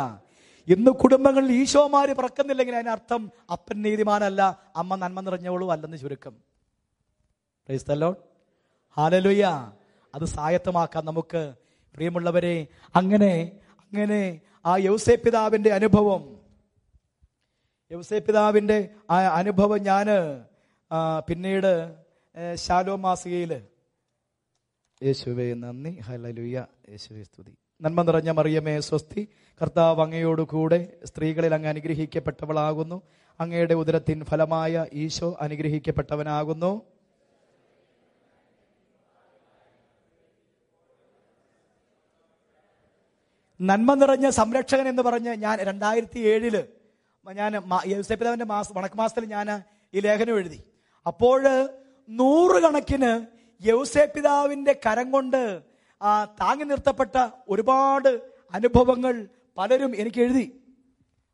[0.68, 4.42] ഇന്ന് കുടുംബങ്ങളിൽ ഈശോമാര് പിറക്കുന്നില്ലെങ്കിൽ അതിനർത്ഥം അപ്പൻ നീതിമാനല്ല
[4.76, 6.34] അമ്മ നന്മ നിറഞ്ഞവളും അല്ലെന്ന് ചുരുക്കം.
[7.68, 8.10] ക്രൈസ്തല്ലോ
[8.96, 9.44] ഹാലലുയ്യ
[10.14, 11.42] അത് സായത്തമാക്കാം നമുക്ക്.
[11.94, 13.32] പ്രിയമുള്ളവരെ അങ്ങനെ
[13.82, 16.22] അങ്ങനെ ആ യൗസേ പിതാവിന്റെ അനുഭവം.
[17.90, 18.78] യൗസേ പിതാവിന്റെ
[19.10, 20.06] ആ അനുഭവം ഞാൻ
[21.28, 21.72] പിന്നീട്
[22.54, 23.66] ശാലോ മാസികയിൽ.
[25.02, 25.90] യേശുവെ നന്ദി.
[25.90, 27.56] ഹലലുയ്യ യേശുവെ സ്തുതി.
[27.82, 29.28] നന്മ നിറഞ്ഞ മറിയമേ സ്വസ്തി.
[29.62, 33.02] കർത്താവ് അങ്ങയോട് കൂടെ സ്ത്രീകളിൽ അങ്ങ് അനുഗ്രഹിക്കപ്പെട്ടവളാകുന്നു.
[33.40, 36.82] അങ്ങയുടെ ഉദരത്തിൻ ഫലമായ ഈശോ അനുഗ്രഹിക്കപ്പെട്ടവനാകുന്നു.
[43.60, 46.68] നന്മ നിറഞ്ഞ സംരക്ഷകൻ എന്ന് പറഞ്ഞ് ഞാൻ രണ്ടായിരത്തി ഏഴിൽ
[47.32, 49.62] ഞാൻ യൗസപിതാവിന്റെ മാസം വണക്ക് മാസത്തിൽ ഞാൻ
[49.94, 50.64] ഈ ലേഖനം എഴുതി.
[51.06, 51.68] അപ്പോൾ
[52.08, 53.26] നൂറുകണക്കിന്
[53.62, 55.62] യൗസേപിതാവിന്റെ കരം കൊണ്ട്
[56.00, 58.20] ആ, താങ്ങി നിർത്തപ്പെട്ട ഒരുപാട്
[58.54, 60.44] അനുഭവങ്ങൾ പലരും എനിക്ക് എഴുതി.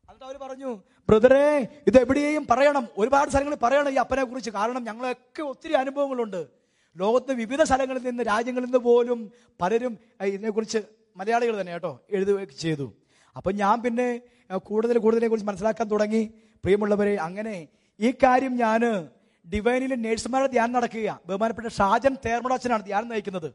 [0.09, 0.71] എന്നിട്ട് അവർ പറഞ്ഞു
[1.09, 2.87] ബ്രദറെ ഇത് എവിടെയും പറയണം.
[2.97, 4.49] ഒരുപാട് സ്ഥലങ്ങളിൽ പറയണം ഈ അപ്പനെ കുറിച്ച്.
[4.49, 6.47] കാരണം ഞങ്ങളൊക്കെ ഒത്തിരി അനുഭവങ്ങളുണ്ട്.
[6.95, 10.79] ലോകത്ത് വിവിധ സ്ഥലങ്ങളിൽ നിന്ന് രാജ്യങ്ങളിൽ നിന്ന് പോലും പലരും ഇതിനെക്കുറിച്ച്
[11.17, 12.93] മലയാളികൾ തന്നെ കേട്ടോ എഴുതുകയൊക്കെ ചെയ്തു.
[13.35, 14.21] അപ്പൊ ഞാൻ പിന്നെ
[14.63, 16.33] കൂടുതൽ കൂടുതലിനെ കുറിച്ച് മനസ്സിലാക്കാൻ തുടങ്ങി.
[16.63, 17.67] പ്രിയമുള്ളവരെ അങ്ങനെ
[17.99, 19.09] ഈ കാര്യം ഞാൻ
[19.53, 23.49] ഡിവൈനിലെ നേഴ്സുമാരുടെ ധ്യാനം നടക്കുക ബഹുമാനപ്പെട്ട ഷാജൻ തേർമടച്ചനാണ് ധ്യാനം നയിക്കുന്നത്.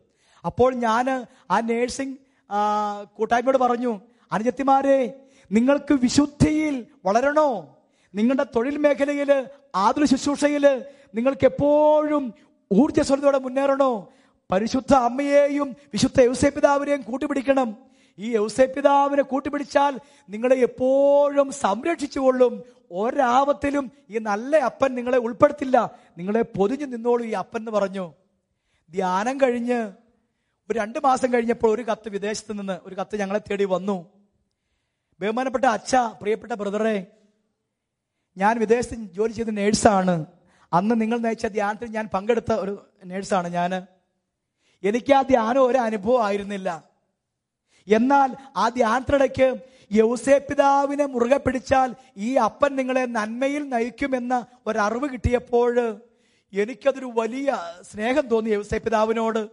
[0.44, 1.06] അപ്പോൾ ഞാൻ
[1.54, 2.16] ആ നേഴ്സിംഗ്
[3.18, 3.92] കൂട്ടായ്മയോട് പറഞ്ഞു
[4.32, 4.98] അനുജത്തിമാരെ
[5.50, 6.74] നിങ്ങൾക്ക് വിശുദ്ധിയിൽ
[7.06, 7.48] വളരണോ?
[8.14, 9.30] നിങ്ങളുടെ തൊഴിൽ മേഖലയിൽ
[9.84, 10.64] ആതുര ശുശ്രൂഷയിൽ
[11.16, 12.24] നിങ്ങൾക്ക് എപ്പോഴും
[12.70, 13.92] ഊർജസ്വലതയോടെ മുന്നേറണോ?
[14.50, 17.68] പരിശുദ്ധ അമ്മയെയും വിശുദ്ധ യൗസേപിതാവിനെയും കൂട്ടുപിടിക്കണം
[18.20, 22.62] ഈ യൗസേപിതാവിനെ കൂട്ടുപിടിച്ചാൽ നിങ്ങളെ എപ്പോഴും സംരക്ഷിച്ചുകൊള്ളും.
[22.90, 25.76] ഒരാപത്തിലും ഈ നല്ല അപ്പൻ നിങ്ങളെ ഉൾപ്പെടുത്തില്ല.
[26.18, 28.14] നിങ്ങളെ പൊതിഞ്ഞു നിന്നോളൂ ഈ അപ്പൻ എന്ന് പറഞ്ഞു.
[28.90, 29.92] ധ്യാനം കഴിഞ്ഞ്
[30.70, 34.06] ഒരു രണ്ട് മാസം കഴിഞ്ഞപ്പോൾ ഒരു കത്ത് വിദേശത്ത് നിന്ന് ഒരു കത്ത് ഞങ്ങളെ തേടി വന്നു.
[35.20, 37.06] ബഹുമാനപ്പെട്ട അച്ഛ പ്രിയപ്പെട്ട ബ്രദറെ
[38.36, 40.26] ഞാൻ വിദേശത്ത് ജോലി ചെയ്ത നേഴ്സാണ്.
[40.72, 43.86] അന്ന് നിങ്ങൾ നയിച്ച ധ്യാനത്തിൽ ഞാൻ പങ്കെടുത്ത ഒരു നേഴ്സാണ് ഞാൻ
[44.84, 46.89] എനിക്ക് ആ ധ്യാനം ഒരു അനുഭവം ആയിരുന്നില്ല.
[47.88, 49.56] എന്നാൽ ആ ധ്യാനത്തിനിടയ്ക്ക്
[49.92, 56.00] യൗസേപിതാവിനെ മുറുകെ പിടിച്ചാൽ ഈ അപ്പൻ നിങ്ങളെ നന്മയിൽ നയിക്കുമെന്ന ഒരറിവ് കിട്ടിയപ്പോൾ
[56.52, 59.50] എനിക്കതൊരു വലിയ സ്നേഹം തോന്നി യൗസേപിതാവിനോട്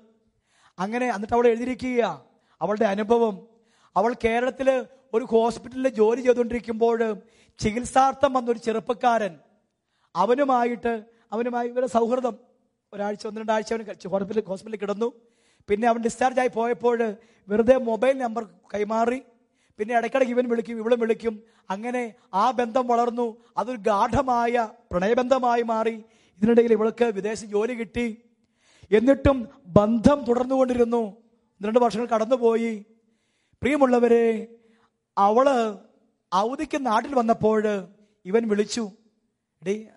[0.79, 2.25] അങ്ങനെ എന്നിട്ട് അവൾ എഴുതിയിരിക്കുക.
[2.61, 3.47] അവളുടെ അനുഭവം.
[3.95, 7.13] അവൾ കേരളത്തിൽ ഒരു ഹോസ്പിറ്റലിൽ ജോലി ചെയ്തുകൊണ്ടിരിക്കുമ്പോൾ
[7.59, 9.39] ചികിത്സാർത്ഥം വന്നൊരു ചെറുപ്പക്കാരൻ.
[10.15, 12.37] അവനുമായിട്ട് അവനുമായി ഇവരുടെ സൗഹൃദം.
[12.93, 15.13] ഒരാഴ്ച ഒന്ന് രണ്ടാഴ്ച അവൻ ഹോസ്പിറ്റലിൽ ഹോസ്പിറ്റലിൽ കിടന്നു.
[15.69, 17.15] പിന്നെ അവൻ ഡിസ്ചാർജ് ആയി പോയപ്പോൾ
[17.47, 18.43] വെറുതെ മൊബൈൽ നമ്പർ
[18.73, 19.21] കൈമാറി.
[19.77, 21.43] പിന്നെ ഇടയ്ക്കിടയ്ക്ക് ഇവൻ വിളിക്കും ഇവളും വിളിക്കും.
[21.69, 23.37] അങ്ങനെ ആ ബന്ധം വളർന്നു.
[23.57, 25.95] അതൊരു ഗാഠമായ പ്രണയബന്ധമായി മാറി.
[26.37, 28.07] ഇതിനിടയിൽ ഇവൾക്ക് വിദേശ ജോലി കിട്ടി.
[28.91, 31.03] എന്നിട്ടും ബന്ധം തുടർന്നുകൊണ്ടിരുന്നു.
[31.65, 32.85] രണ്ട് വർഷങ്ങൾ കടന്നുപോയി.
[33.61, 34.25] പ്രിയമുള്ളവരെ
[35.17, 35.45] അവൾ
[36.33, 37.63] അവധിക്ക് നാട്ടിൽ വന്നപ്പോൾ
[38.25, 38.91] ഇവൻ വിളിച്ചു.
[39.67, 39.87] ഡേ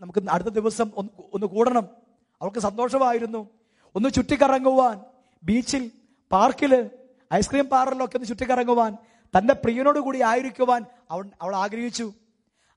[0.00, 1.86] നമുക്ക് അടുത്ത ദിവസം ഒന്ന് ഒന്ന് കൂടണം.
[2.42, 3.48] അവൾക്ക് സന്തോഷമായിരുന്നു.
[3.94, 4.96] ഒന്ന് ചുറ്റിക്കറങ്ങുവാൻ
[5.42, 5.84] ബീച്ചിൽ
[6.30, 6.72] പാർക്കിൽ
[7.38, 8.92] ഐസ്ക്രീം പാർലറിലൊക്കെ ഒന്ന് ചുറ്റിക്കറങ്ങുവാൻ
[9.34, 10.80] തന്റെ പ്രിയനോട് കൂടി ആയിരിക്കുവാൻ
[11.12, 12.06] അവൾ അവൾ ആഗ്രഹിച്ചു.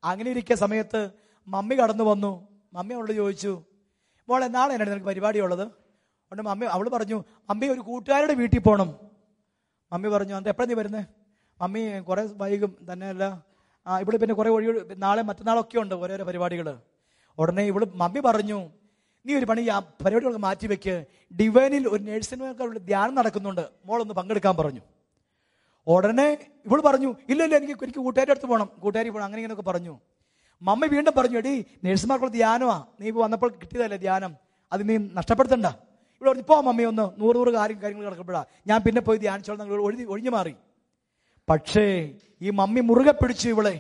[0.04, 1.02] അങ്ങനെ ഇരിക്കുന്ന സമയത്ത്
[1.48, 2.32] മമ്മി കടന്നു വന്നു.
[2.76, 3.54] മമ്മി അവളോട് ചോദിച്ചു
[4.28, 5.66] മോളെ നാളെ എന്നാണ് നിനക്ക് പരിപാടിയുള്ളത്?
[6.32, 7.18] അതുകൊണ്ട് മമ്മി അവൾ പറഞ്ഞു
[7.50, 8.90] മമ്മി ഒരു കൂട്ടുകാരുടെ വീട്ടിൽ പോകണം
[9.92, 11.06] മമ്മി പറഞ്ഞു അത് എപ്പോഴാണ് നീ വരുന്നത്
[11.60, 13.26] മമ്മി കുറെ വൈകും തന്നെയല്ല
[13.86, 14.68] ഇവിടെ പിന്നെ കുറെ ഒഴി
[15.06, 16.68] നാളെ മറ്റന്നാളൊക്കെ ഉണ്ട് ഓരോരോ പരിപാടികൾ
[17.38, 18.60] ഉടനെ ഇവൾ മമ്മി പറഞ്ഞു
[19.28, 20.94] നീ ഒരു പണി ആ പരിപാടികളൊക്കെ മാറ്റി വെക്ക്
[21.40, 23.64] ഡിവൈനിൽ ഒരു നേഴ്സിനൊക്കെ ധ്യാനം നടക്കുന്നുണ്ട്.
[23.88, 24.84] മോളൊന്ന് പങ്കെടുക്കാൻ പറഞ്ഞു.
[25.88, 26.28] ഉടനെ
[26.68, 29.94] ഇവൾ പറഞ്ഞു ഇല്ല ഇല്ല എനിക്ക് എനിക്ക് കൂട്ടുകാരുടെ അടുത്ത് പോകണം കൂട്ടുകാരി പോകണം അങ്ങനെ ഇങ്ങനെയൊക്കെ പറഞ്ഞു.
[30.62, 31.54] മമ്മ വീണ്ടും പറഞ്ഞു എടി
[31.86, 32.78] നേഴ്സുമാർക്കുള്ള ധ്യാനമാ.
[33.00, 34.32] നീ ഇപ്പോൾ വന്നപ്പോൾ കിട്ടിയതല്ലേ ധ്യാനം?
[34.72, 35.68] അത് നീ നഷ്ടപ്പെടുത്തണ്ട.
[36.18, 39.62] ഇവിടെ പറഞ്ഞു പോ മമ്മി ഒന്ന് നൂറ് നൂറ് കാര്യം കാര്യങ്ങൾ കിടക്കപ്പെടാ ഞാൻ പിന്നെ പോയി ധ്യാനിച്ചോളാം.
[39.66, 40.54] നിങ്ങൾ ഒഴിഞ്ഞ് ഒഴിഞ്ഞു മാറി.
[41.50, 41.86] പക്ഷേ
[42.46, 43.76] ഈ മമ്മി മുറുകെ പിടിച്ചു ഇവളെ.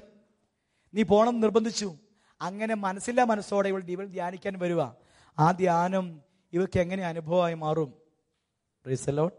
[0.93, 1.89] നീ പോണം നിർബന്ധിച്ചു.
[2.41, 4.82] അങ്ങനെ മനസ്സില്ലാ മനസ്സോടെ ഇവൾ ഇവൾ ധ്യാനിക്കാൻ വരുക
[5.39, 6.21] ആ ധ്യാനം
[6.54, 7.93] ഇവക്ക് എങ്ങനെ അനുഭവമായി മാറും?
[8.88, 9.32] റീസലോ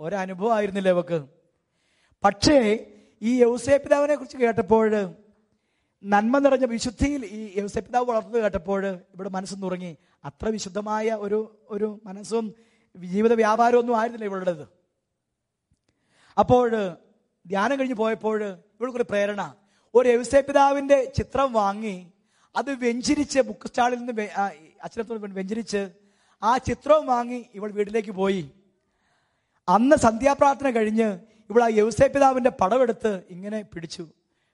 [0.00, 1.26] ഒരനുഭവം ആയിരുന്നില്ല ഇവക്ക്?
[2.24, 2.86] പക്ഷേ
[3.22, 5.14] ഈ യൗസേപിതാവിനെ കുറിച്ച് കേട്ടപ്പോൾ
[6.04, 12.54] നന്മ നിറഞ്ഞ വിശുദ്ധിയിൽ ഈ യൗസേപിതാവ് വളർന്നത് കേട്ടപ്പോൾ ഇവിടെ മനസ്സ് തുറങ്ങി അത്ര വിശുദ്ധമായ ഒരു ഒരു മനസ്സും
[12.96, 14.68] ജീവിത വ്യാപാരവും ഒന്നും ആയിരുന്നില്ല ഇവളുടേത്.
[16.38, 16.68] അപ്പോൾ
[17.46, 19.54] ധ്യാനം കഴിഞ്ഞ് പോയപ്പോൾ ഇവൾക്കൊരു പ്രേരണ.
[19.94, 22.12] ഒരു യൗസേപിതാവിന്റെ ചിത്രം വാങ്ങി
[22.56, 24.12] അത് വെഞ്ചിരിച്ച് ബുക്ക് സ്റ്റാളിൽ നിന്ന്
[24.82, 25.88] അച്ഛനത്തോട് വ്യഞ്ചരിച്ച്
[26.42, 28.50] ആ ചിത്രവും വാങ്ങി ഇവൾ വീട്ടിലേക്ക് പോയി.
[29.68, 31.18] അന്ന് സന്ധ്യാപ്രാർത്ഥന കഴിഞ്ഞ്
[31.50, 34.08] ഇവൾ ആ യൗസേപിതാവിന്റെ പടമെടുത്ത് ഇങ്ങനെ പിടിച്ചു.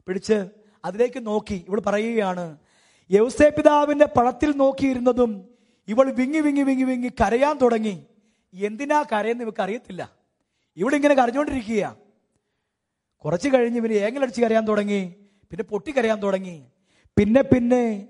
[0.06, 0.48] പിടിച്ച്
[0.84, 1.64] അതിലേക്ക് നോക്കി.
[1.68, 2.58] ഇവൾ പറയുകയാണ്
[3.10, 5.48] യൗസേപിതാവിന്റെ പടത്തിൽ നോക്കിയിരുന്നതും
[5.88, 8.06] ഇവൾ വിങ്ങി വിങ്ങി വിങ്ങി വിങ്ങി കരയാൻ തുടങ്ങി.
[8.54, 10.12] എന്തിനാ കരയെന്ന് ഇവക്ക് അറിയത്തില്ല.
[10.76, 11.96] ഇവളിങ്ങനെ കരഞ്ഞുകൊണ്ടിരിക്കുക
[13.24, 15.14] കുറച്ച് കഴിഞ്ഞ് ഇവന് ഏങ്ങലടിച്ച് കരയാൻ തുടങ്ങി.
[15.50, 16.66] പിന്നെ പൊട്ടിക്കരയാൻ തുടങ്ങി.
[17.16, 18.08] പിന്നെ പിന്നെ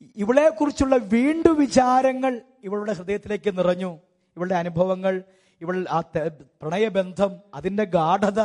[0.00, 3.98] ഇവളെ കുറിച്ചുള്ള വീണ്ടും വിചാരങ്ങൾ ഇവളുടെ ഹൃദയത്തിലേക്ക് നിറഞ്ഞു.
[4.36, 5.22] ഇവളുടെ അനുഭവങ്ങൾ
[5.60, 6.00] ഇവൾ ആ
[6.62, 8.40] പ്രണയബന്ധം അതിന്റെ ഗാഠത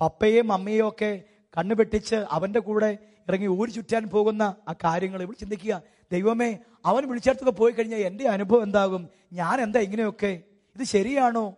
[0.00, 1.22] പപ്പയെയും അമ്മയും ഒക്കെ
[1.58, 5.82] കണ്ണുപെട്ടിച്ച് അവന്റെ കൂടെ ഇറങ്ങി ഊരി ചുറ്റാൻ പോകുന്ന ആ കാര്യങ്ങൾ ഇവൾ ചിന്തിക്കുക.
[6.12, 9.08] ദൈവമേ അവൻ വിളിച്ചേർത്തൊക്കെ പോയി കഴിഞ്ഞാൽ എന്റെ അനുഭവം എന്താകും?
[9.32, 10.40] ഞാൻ എന്താ ഇങ്ങനെയൊക്കെ?
[10.76, 11.56] ഇത് ശരിയാണോ?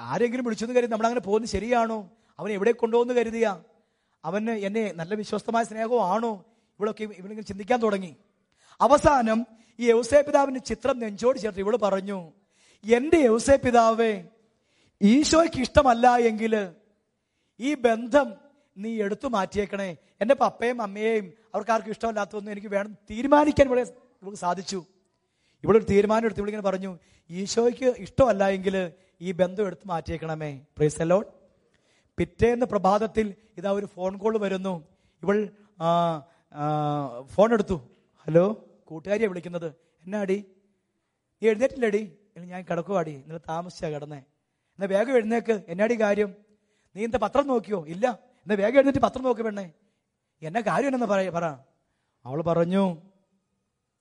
[0.00, 2.10] ആരെങ്കിലും വിളിച്ചെന്ന് കരുതി നമ്മളങ്ങനെ പോകുന്നത് ശരിയാണോ?
[2.38, 3.62] അവൻ എവിടെ കൊണ്ടുപോകുന്നു കരുതിയ?
[4.24, 6.44] അവന് എന്നെ നല്ല വിശ്വസ്തമായ സ്നേഹമാണോ?
[6.78, 8.12] ഇവളൊക്കെ ഇവളിങ്ങനെ ചിന്തിക്കാൻ തുടങ്ങി.
[8.80, 9.38] അവസാനം
[9.78, 12.18] ഈ യൗസേ പിതാവിന്റെ ചിത്രം നെഞ്ചോട് ചേർത്ത് ഇവൾ പറഞ്ഞു
[12.84, 14.12] എന്റെ യൗസേ പിതാവേ
[15.00, 16.54] ഈശോയ്ക്ക് ഇഷ്ടമല്ല എങ്കിൽ
[17.60, 18.28] ഈ ബന്ധം
[18.76, 19.90] നീ എടുത്തു മാറ്റിയേക്കണേ.
[20.22, 23.82] എന്റെ പപ്പയും അമ്മയെയും അവർക്കാർക്കും ഇഷ്ടമല്ലാത്തതൊന്നും എനിക്ക് വേണം തീരുമാനിക്കാൻ ഇവിടെ
[24.20, 24.78] ഇവൾക്ക് സാധിച്ചു.
[25.64, 26.92] ഇവളൊരു തീരുമാനം എടുത്ത് ഇവളിങ്ങനെ പറഞ്ഞു
[27.30, 28.76] ഈശോയ്ക്ക് ഇഷ്ടമല്ല എങ്കിൽ
[29.26, 30.50] ഈ ബന്ധം എടുത്ത് മാറ്റിയേക്കണമേ.
[30.76, 31.24] പ്രേസലോൺ
[32.18, 33.26] പിറ്റേന്ന് പ്രഭാതത്തിൽ
[33.58, 34.74] ഇതാ ഒരു ഫോൺ കോൾ വരുന്നു.
[35.22, 35.36] ഇവൾ
[37.26, 37.80] ഫോൺ എടുത്തു.
[38.26, 39.66] ഹലോ കൂട്ടുകാരിയെ വിളിക്കുന്നത്.
[40.04, 40.44] എന്നാടി?
[41.42, 42.16] നീ എഴുന്നേറ്റില്ലടി?
[42.36, 43.10] ഞാൻ കിടക്കുവാടി.
[43.10, 44.16] ഇന്നലെ താമസിച്ചാ കിടന്നേ.
[44.16, 45.62] എന്നാ വേഗം എഴുന്നേക്ക്.
[45.68, 46.34] എന്നാടി കാര്യം?
[46.96, 47.86] നീ എന്താ പത്രം നോക്കിയോ?
[47.86, 48.18] ഇല്ല.
[48.22, 49.72] എന്നാ വേഗം എഴുന്നേറ്റ് പത്രം നോക്ക് പെണ്ണേ.
[50.42, 51.44] എന്നാ കാര്യം എന്നെന്ന് പറയ പറ.
[52.24, 53.02] അവൾ പറഞ്ഞു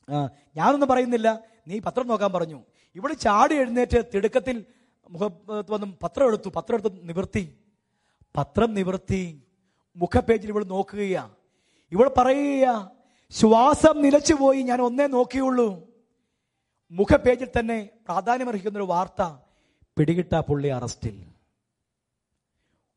[0.09, 1.39] ആ, ഞാനൊന്നും പറയുന്നില്ല.
[1.67, 2.63] നീ പത്രം നോക്കാൻ പറഞ്ഞു.
[2.95, 4.65] ഇവിടെ ചാടി എഴുന്നേറ്റ് തിടുക്കത്തിൽ
[5.09, 6.49] മുഖത്ത് വന്നും പത്രം എടുത്തു.
[6.49, 7.59] പത്രം എടുത്ത് നിവർത്തി.
[8.37, 9.43] പത്രം നിവർത്തി.
[9.95, 11.29] മുഖപേജിൽ ഇവിടെ നോക്കുകയാ.
[11.91, 12.91] ഇവൾ പറയുക
[13.31, 15.87] ശ്വാസം നിലച്ചുപോയി ഞാൻ ഒന്നേ നോക്കിയുള്ളൂ.
[16.91, 19.21] മുഖപേജിൽ തന്നെ പ്രാധാന്യമർഹിക്കുന്ന ഒരു വാർത്ത
[19.97, 21.15] പിടികിട്ട പുള്ളി അറസ്റ്റിൽ.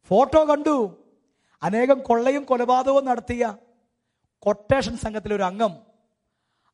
[0.08, 0.76] ഫോട്ടോ കണ്ടു.
[1.62, 3.56] അനേകം കൊള്ളയും കൊലപാതകവും നടത്തിയ
[4.38, 5.72] കൊട്ടേഷൻ സംഘത്തിലെ ഒരു അംഗം.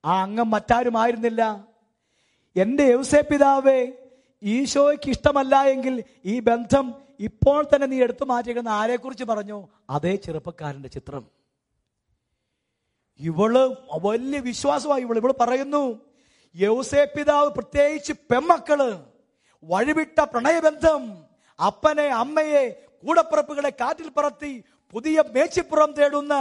[0.05, 1.43] ആ അംഗം മറ്റാരുമായിരുന്നില്ല
[2.57, 3.93] എന്റെ യൗസേ പിതാവേ
[4.43, 9.69] ഈശോയ്ക്ക് ഇഷ്ടമല്ല എങ്കിൽ ഈ ബന്ധം ഇപ്പോൾ തന്നെ നീ എടുത്തു മാറ്റിയിരിക്കുന്ന ആരെക്കുറിച്ച് പറഞ്ഞു?
[9.91, 11.44] അതേ ചെറുപ്പക്കാരന്റെ ചിത്രം.
[13.21, 13.55] ഇവൾ
[14.07, 15.85] വലിയ വിശ്വാസമായി ഇവൾ ഇവൾ പറയുന്നു
[16.55, 18.81] യൗസേ പിതാവ് പ്രത്യേകിച്ച് പെമ്മക്കൾ
[19.65, 21.03] വഴിവിട്ട പ്രണയബന്ധം
[21.59, 22.63] അപ്പനെ അമ്മയെ
[23.05, 24.53] കൂടപ്പിറപ്പുകളെ കാറ്റിൽ പറത്തി
[24.93, 26.35] പുതിയ മേച്ചിപ്പുറം തേടുന്ന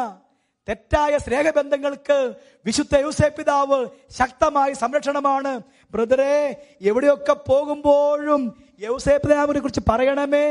[0.67, 2.17] തെറ്റായ സ്നേഹബന്ധങ്ങൾക്ക്
[2.65, 3.79] വിശുദ്ധ യൗസേ പിതാവ്
[4.19, 5.51] ശക്തമായ സംരക്ഷണമാണ്.
[5.93, 6.35] ബ്രദറെ
[6.81, 8.41] എവിടെയൊക്കെ പോകുമ്പോഴും
[8.79, 10.47] യൗസേ പിതാവിനെ കുറിച്ച് പറയണമേ.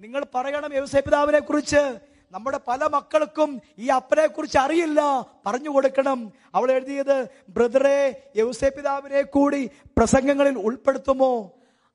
[0.00, 1.82] നിങ്ങൾ പറയണം യൗസേ പിതാവിനെ കുറിച്ച്
[2.34, 5.26] നമ്മുടെ പല മക്കൾക്കും ഈ അപ്പനെ കുറിച്ച് അറിയില്ല.
[5.46, 6.32] പറഞ്ഞു കൊടുക്കണം.
[6.54, 11.52] അവൾ എഴുതിയത് ബ്രദറെ യൗസേ പിതാവിനെ കൂടി പ്രസംഗങ്ങളിൽ ഉൾപ്പെടുത്തുമോ?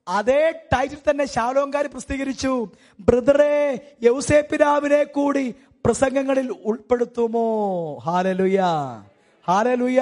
[0.08, 2.70] അതേ ടൈറ്റിൽ തന്നെ ശാലോങ്കാരി പ്രസിദ്ധീകരിച്ചു.
[3.00, 7.98] ബ്രദറെ യൗസേ പിതാവിനെ കൂടി പ്രസംഗങ്ങളിൽ ഉൾപ്പെടുത്തുമോ?
[7.98, 8.60] ഹാലലുയ.
[9.48, 10.00] ഹാലലുയ.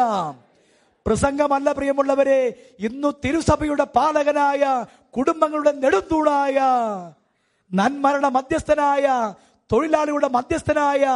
[1.07, 4.85] പ്രസംഗമല്ല പ്രിയമുള്ളവരെ ഇന്നു തിരുസഭയുടെ പാലകനായ
[5.17, 6.61] കുടുംബങ്ങളുടെ നെടുന്തൂണായ
[7.75, 9.35] നന്മരണ മധ്യസ്ഥനായ
[9.73, 11.07] തൊഴിലാളികളുടെ മധ്യസ്ഥനായ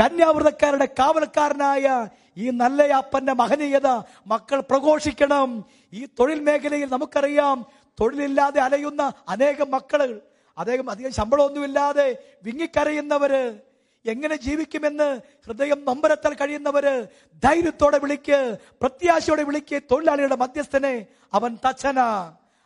[0.00, 3.86] കന്യാവൃതക്കാരുടെ കാവൽക്കാരനായ ഈ നല്ല അപ്പന്റെ മഹനീയത
[4.26, 5.64] മക്കൾ പ്രഘോഷിക്കണം.
[5.92, 7.66] ഈ തൊഴിൽ മേഖലയിൽ നമുക്കറിയാം
[8.00, 10.20] തൊഴിലില്ലാതെ അലയുന്ന അനേകം മക്കൾ
[10.58, 13.58] അദ്ദേഹം അധികം ശമ്പളമൊന്നുമില്ലാതെ വിങ്ങിക്കരയുന്നവര്
[14.06, 17.06] എങ്ങനെ ജീവിക്കുമെന്ന് ഹൃദയം നൊമ്പരത്താൽ കഴിയുന്നവര്
[17.44, 19.80] ധൈര്യത്തോടെ വിളിക്ക് പ്രത്യാശയോടെ വിളിക്ക്.
[19.90, 22.00] തൊഴിലാളിയുടെ മധ്യസ്ഥനെ അവൻ തച്ചന.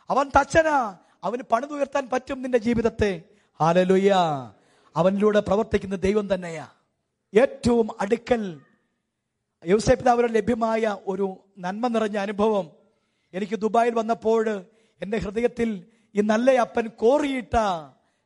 [0.09, 0.93] അവൻ തച്ചന.
[1.23, 3.21] അവന് പണിതുയർത്താൻ പറ്റും നിന്റെ ജീവിതത്തെ.
[3.59, 4.15] ഹാലലുയ്യ.
[4.95, 6.65] അവനിലൂടെ പ്രവർത്തിക്കുന്ന ദൈവം തന്നെയാ.
[7.33, 8.41] ഏറ്റവും അടുക്കൽ
[9.63, 11.27] യൗസേപിതാവിന് ലഭ്യമായ ഒരു
[11.63, 12.65] നന്മ നിറഞ്ഞ അനുഭവം.
[13.33, 14.43] എനിക്ക് ദുബായിൽ വന്നപ്പോൾ
[15.01, 15.69] എന്റെ ഹൃദയത്തിൽ
[16.15, 17.55] ഈ നല്ല അപ്പൻ കോറിയിട്ട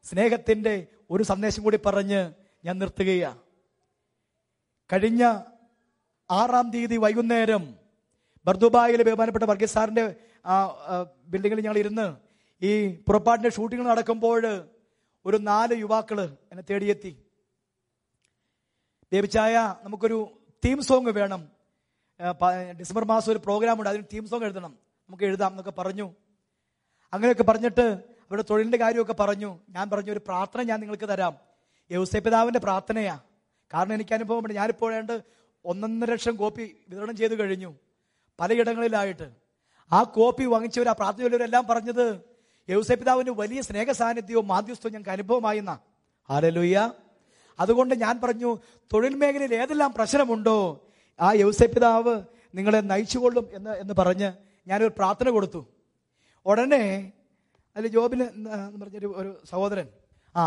[0.06, 0.76] സ്നേഹത്തിന്റെ
[1.14, 2.22] ഒരു സന്ദേശം കൂടി പറഞ്ഞ്
[2.64, 3.42] ഞാൻ നിർത്തുകയാണ്
[4.90, 5.24] കഴിഞ്ഞ
[6.30, 7.64] ആറാം തീയതി വൈകുന്നേരം
[8.48, 10.04] ബർദുബായിലെ ബഹുമാനപ്പെട്ട വർഗീസ് സാറിന്റെ
[11.32, 12.08] ബിൽഡിങ്ങിൽ ഞങ്ങൾ ഇരുന്ന്
[12.62, 12.72] ഈ
[13.08, 14.42] പുറപ്പാടിന്റെ ഷൂട്ടിംഗ് നടക്കുമ്പോൾ
[15.26, 17.26] ഒരു നാല് യുവാക്കൾ എന്നെ തേടിയെത്തി.
[19.14, 21.50] ബേബിച്ചായ നമുക്കൊരു തീം സോങ് വേണം.
[22.80, 24.78] ഡിസംബർ മാസം ഒരു പ്രോഗ്രാം ഉണ്ട് അതിന് തീം സോങ് എഴുതണം.
[25.10, 26.14] നമുക്ക് എഴുതാം എന്നൊക്കെ പറഞ്ഞു.
[27.14, 29.60] അങ്ങനെയൊക്കെ പറഞ്ഞിട്ട് അവരുടെ തൊഴിലിന്റെ കാര്യമൊക്കെ പറഞ്ഞു.
[29.70, 31.38] ഞാൻ പറഞ്ഞു ഒരു പ്രാർത്ഥന ഞാൻ നിങ്ങൾക്ക് തരാം.
[31.92, 33.20] യൗസൈ പിതാവിന്റെ പ്രാർത്ഥനയാ.
[33.74, 35.12] കാരണം എനിക്ക് അനുഭവമുണ്ട് ഞാനിപ്പോൾ വേണ്ട
[35.66, 37.76] ഒന്നൊന്നര ലക്ഷം കോപ്പി വിതരണം ചെയ്തു കഴിഞ്ഞു.
[38.40, 39.32] പലയിടങ്ങളിലായിട്ട്.
[39.92, 42.35] ആ കോപ്പി വാങ്ങിച്ചവർ ആ പ്രാർത്ഥനയുള്ളവരെല്ലാം പറഞ്ഞത്
[42.70, 45.80] യൗസേ പിതാവിന്റെ വലിയ സ്നേഹ സാന്നിധ്യവും മാധ്യസ്ഥവും ഞങ്ങൾക്ക് അനുഭവമായി എന്ന.
[46.30, 46.94] ഹാലലുയ്യ
[47.60, 48.58] അതുകൊണ്ട് ഞാൻ പറഞ്ഞു
[48.94, 50.58] തൊഴിൽ മേഖലയിൽ ഏതെല്ലാം പ്രശ്നമുണ്ടോ?
[51.20, 52.22] ആ യൗസപിതാവ്
[52.56, 54.32] നിങ്ങളെ നയിച്ചുകൊള്ളും എന്ന് എന്ന് പറഞ്ഞ്
[54.68, 55.62] ഞാനൊരു പ്രാർത്ഥന കൊടുത്തു.
[56.46, 57.12] ഉടനെ
[57.76, 59.88] അതിൽ ജോബിന് എന്ന് പറഞ്ഞൊരു ഒരു സഹോദരൻ.
[60.36, 60.44] ആ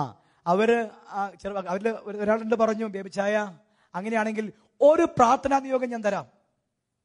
[0.46, 3.58] അവർ ആ ചെറു അവരിൽ ഒരാളുണ്ട് പറഞ്ഞു ബേബിച്ചായ
[3.94, 6.26] അങ്ങനെയാണെങ്കിൽ ഒരു പ്രാർത്ഥനാ നിയോഗം ഞാൻ തരാം.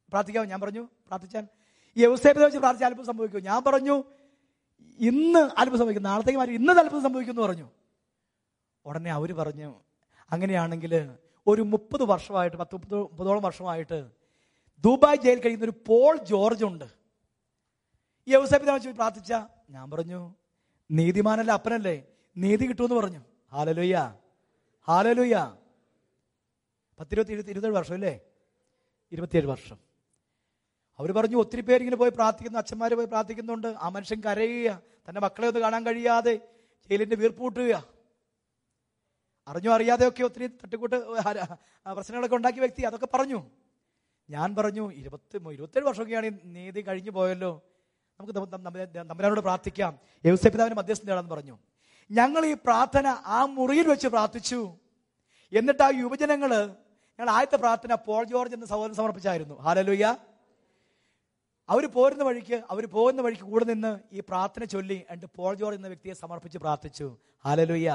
[0.08, 0.46] പ്രാർത്ഥിക്കാമോ?
[0.46, 1.44] ഞാൻ പറഞ്ഞു പ്രാർത്ഥിച്ചാൽ.
[1.96, 4.04] ഈ വ്യവസായത്തെ വെച്ച് പ്രാർത്ഥിച്ചാൽ അല്പം സംഭവിക്കും ഞാൻ പറഞ്ഞു
[5.00, 7.68] ഇന്ന് അത്ഭുതം സംഭവിക്കും നാളത്തേക്ക് മാറി ഇന്ന് അത്ഭുതം സംഭവിക്കും എന്ന് പറഞ്ഞു.
[8.86, 9.74] ഉടനെ അവർ പറഞ്ഞു
[10.32, 14.10] അങ്ങനെയാണെങ്കിൽ ഒരു മുപ്പത് വർഷമായിട്ട് പത്ത് മുപ്പത് മുപ്പതോളം വർഷമായിട്ട്
[14.84, 16.84] ദുബായ് ജയിൽ കഴിയുന്ന ഒരു പോൾ ജോർജ് ഉണ്ട്.
[18.28, 19.32] വ്യവസായത്തെ വെച്ച് പ്രാർത്ഥിച്ച
[19.70, 20.34] ഞാൻ പറഞ്ഞു
[20.90, 22.06] നീതിമാനല്ല അപ്പനല്ലേ?
[22.36, 23.20] നീതി കിട്ടുമെന്ന് പറഞ്ഞു.
[23.52, 24.14] ഹാലലുയ്യ
[24.88, 25.56] ഹാലലുയ്യ
[27.00, 28.20] പത്തിരുപത്തി ഇരുപത്തി ഇരുപത്തേഴ് വർഷം അല്ലേ?
[29.12, 29.93] ഇരുപത്തിയേഴ് വർഷം.
[30.98, 33.66] അവർ പറഞ്ഞു ഒത്തിരി പേരിങ്ങനെ പോയി പ്രാർത്ഥിക്കുന്നു അച്ഛന്മാർ പോയി പ്രാർത്ഥിക്കുന്നുണ്ട്.
[33.66, 34.82] ആ മനുഷ്യൻ കരയുക.
[35.08, 36.34] തന്റെ മക്കളെ ഒന്ന് കാണാൻ കഴിയാതെ
[36.90, 37.84] ജയിലിന്റെ വീർപ്പൂട്ടുക
[39.48, 40.96] അറിഞ്ഞോ അറിയാതെയൊക്കെ ഒത്തിരി തട്ടിക്കൂട്ട്
[41.92, 43.50] പ്രശ്നങ്ങളൊക്കെ ഉണ്ടാക്കിയ വ്യക്തി അതൊക്കെ പറഞ്ഞു.
[44.30, 47.62] ഞാൻ പറഞ്ഞു ഇരുപത്തി ഇരുപത്തേഴ് വർഷമൊക്കെയാണ് നീതി കഴിഞ്ഞു പോയല്ലോ.
[48.20, 48.38] നമുക്ക്
[48.96, 49.42] നമ്മളോട് പ്രാർത്ഥിക്കാം.
[49.42, 51.58] പ്രാർത്ഥിക്കാം യവസപിതാവിന് മധ്യസ്ഥം പറഞ്ഞു.
[52.10, 54.78] ഞങ്ങൾ ഈ പ്രാർത്ഥന ആ മുറിയിൽ വെച്ച് പ്രാർത്ഥിച്ചു.
[55.52, 56.50] എന്നിട്ട് ആ യുവജനങ്ങൾ
[57.18, 59.60] ഞങ്ങൾ ആദ്യത്തെ പ്രാർത്ഥന പോൾ ജോർജ് എന്ന സഹോദരൻ സമർപ്പിച്ചായിരുന്നു.
[59.60, 60.16] ഹാലലുയ്യ
[61.68, 65.88] അവർ പോരുന്ന വഴിക്ക് അവർ പോകുന്ന വഴിക്ക് കൂടെ നിന്ന് ഈ പ്രാർത്ഥന ചൊല്ലി എന്നിട്ട് പോൾ ജോർജ് എന്ന
[65.92, 67.06] വ്യക്തിയെ സമർപ്പിച്ച് പ്രാർത്ഥിച്ചു.
[67.44, 67.90] ഹാലലുയ്യ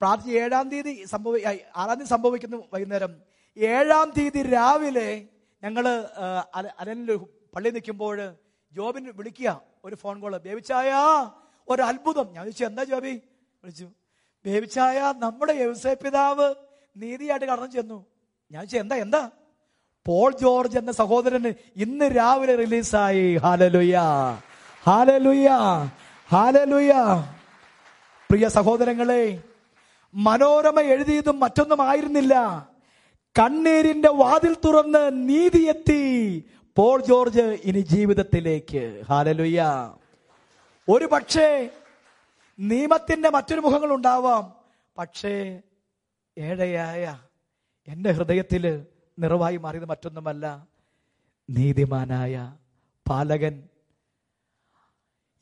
[0.00, 1.38] പ്രാർത്ഥിച്ച് ഏഴാം തീയതി സംഭവി
[1.80, 3.12] ആറാം തീയതി സംഭവിക്കുന്നു വൈകുന്നേരം.
[3.56, 5.08] ഏഴാം തീയതി രാവിലെ
[5.62, 5.86] ഞങ്ങൾ
[6.80, 7.10] അലനിൽ
[7.54, 8.16] പള്ളി നിൽക്കുമ്പോൾ
[8.72, 9.50] ജോബിന് വിളിക്കുക.
[9.84, 10.34] ഒരു ഫോൺ കോൾ.
[10.46, 10.90] ബേബിച്ചായ
[11.68, 13.14] ഒരു അത്ഭുതം ഞാൻ ചോദിച്ചു എന്താ ജോബി?
[13.62, 13.86] വിളിച്ചു.
[14.44, 16.48] ബേബിച്ചായ നമ്മുടെ വ്യവസായ പിതാവ്
[17.02, 17.98] നീതിയായിട്ട് കടന്നു ചെന്നു.
[18.50, 19.22] ഞാൻ ചോദിച്ചു എന്താ എന്താ?
[20.06, 23.26] പോൾ ജോർജ് എന്ന സഹോദരന് ഇന്ന് രാവിലെ റിലീസായി.
[23.44, 23.96] ഹാലലുയ
[24.86, 25.48] ഹാലലുയ
[26.32, 26.92] ഹാലലുയ
[28.30, 29.24] പ്രിയ സഹോദരങ്ങളെ
[30.14, 32.34] മനോരമ എഴുതിയതും മറ്റൊന്നും ആയിരുന്നില്ല.
[33.36, 36.02] കണ്ണീരിന്റെ വാതിൽ തുറന്ന് നീതി എത്തി
[36.76, 38.84] പോൾ ജോർജ് ഇനി ജീവിതത്തിലേക്ക്.
[39.10, 39.60] ഹാലലുയ്യ
[40.88, 41.48] ഒരു പക്ഷേ
[42.58, 44.44] നിയമത്തിന്റെ മറ്റൊരു മുഖങ്ങൾ ഉണ്ടാവാം
[44.98, 45.60] പക്ഷേ
[46.36, 47.04] ഏഴയായ
[47.88, 48.64] എന്റെ ഹൃദയത്തിൽ
[49.18, 50.68] നിറവായി മാറിയത് മറ്റൊന്നുമല്ല
[51.50, 52.56] നീതിമാനായ
[53.10, 53.68] പാലകൻ.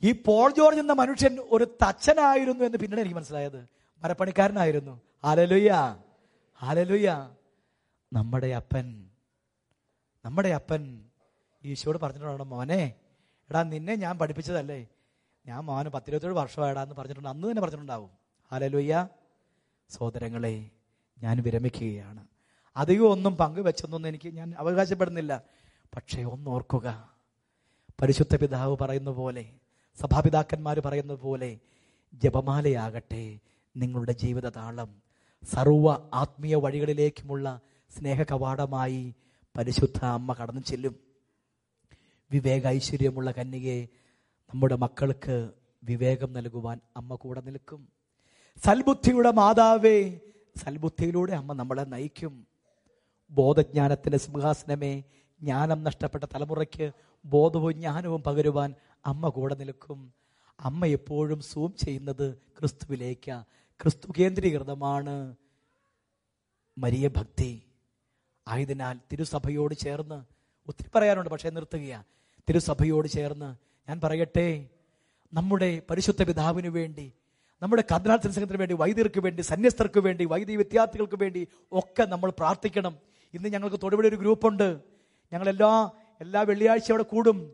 [0.03, 3.69] ഈ പോൾ ജോർജ് എന്ന മനുഷ്യൻ ഒരു തച്ചനായിരുന്നു എന്ന് പിന്നീട് എനിക്ക് മനസ്സിലായത്.
[3.99, 5.01] മരപ്പണിക്കാരനായിരുന്നു.
[5.25, 5.97] ആലലുയ്യ
[6.63, 7.35] ആലലുയ്യ
[8.13, 9.11] നമ്മുടെ അപ്പൻ
[10.25, 11.05] നമ്മുടെ അപ്പൻ.
[11.65, 12.95] ഈശോട് പറഞ്ഞിട്ടുണ്ടോ മോനെ
[13.51, 14.89] എടാ നിന്നെ ഞാൻ പഠിപ്പിച്ചതല്ലേ?
[15.47, 17.29] ഞാൻ മോന് പത്തിരുപത്തേഴ് വർഷമായിടാ എന്ന് പറഞ്ഞിട്ടുണ്ട്.
[17.29, 18.11] അന്ന് തന്നെ പറഞ്ഞിട്ടുണ്ടാവും.
[18.53, 19.09] ആലലുയ്യ
[19.91, 20.71] സഹോദരങ്ങളെ
[21.23, 22.32] ഞാൻ വിരമിക്കുകയാണ്.
[22.77, 25.43] അധികം ഒന്നും പങ്കുവെച്ചൊന്നും എനിക്ക് ഞാൻ അവകാശപ്പെടുന്നില്ല.
[25.97, 27.13] പക്ഷേ ഒന്നോർക്കുക
[28.03, 29.51] പരിശുദ്ധ പിതാവ് പറയുന്ന പോലെ
[30.01, 31.59] സഭാപിതാക്കന്മാർ പറയുന്നത് പോലെ
[32.15, 33.39] ജപമാലയാകട്ടെ
[33.77, 35.03] നിങ്ങളുടെ ജീവിത താളം
[35.53, 37.61] സർവ ആത്മീയ വഴികളിലേക്കുമുള്ള
[37.99, 39.15] സ്നേഹ കവാടമായി
[39.57, 40.97] പരിശുദ്ധ അമ്മ കടന്നു ചെല്ലും.
[42.33, 43.89] വിവേക ഐശ്വര്യമുള്ള കന്യകയെ
[44.55, 45.51] നമ്മുടെ മക്കൾക്ക്
[45.85, 47.89] വിവേകം നൽകുവാൻ അമ്മ കൂടെ നിൽക്കും.
[48.65, 50.21] സൽബുദ്ധിയുടെ മാതാവേ
[50.57, 52.52] സൽബുദ്ധിയിലൂടെ അമ്മ നമ്മളെ നയിക്കും.
[53.33, 55.03] ബോധജ്ഞാനത്തിന്റെ സിംഹാസനമേ
[55.41, 56.93] ജ്ഞാനം നഷ്ടപ്പെട്ട തലമുറയ്ക്ക്
[57.25, 58.75] ബോധവും ജ്ഞാനവും പകരുവാൻ
[59.07, 60.15] അമ്മ കൂടെ നിൽക്കും.
[60.61, 63.43] അമ്മ എപ്പോഴും സൂം ചെയ്യുന്നത് ക്രിസ്തുവിലേക്ക്.
[63.81, 65.37] ക്രിസ്തു കേന്ദ്രീകൃതമാണ്.
[66.79, 67.63] മരിയ ഭക്തി.
[68.49, 70.25] ആയതിനാൽ തിരുസഭയോട് ചേർന്ന്
[70.69, 72.05] ഒത്തിരി പറയാനുണ്ട് പക്ഷേ നിർത്തുകയാണ്
[72.49, 73.55] തിരുസഭയോട് ചേർന്ന്
[73.89, 74.69] ഞാൻ പറയട്ടെ
[75.33, 77.13] നമ്മുടെ പരിശുദ്ധ പിതാവിന് വേണ്ടി
[77.63, 83.12] നമ്മുടെ കർദിനാൾ സംഘത്തിന് വേണ്ടി വൈദ്യർക്ക് വേണ്ടി സന്യസ്തർക്ക് വേണ്ടി വൈദ്യ വിദ്യാർത്ഥികൾക്ക് വേണ്ടി ഒക്കെ നമ്മൾ പ്രാർത്ഥിക്കണം.
[83.35, 84.81] ഇന്ന് ഞങ്ങൾക്ക് തൊടുപുഴ ഒരു ഗ്രൂപ്പുണ്ട്.
[85.33, 85.91] ഞങ്ങളെല്ലാ
[86.21, 87.53] എല്ലാ വെള്ളിയാഴ്ച അവിടെ കൂടും.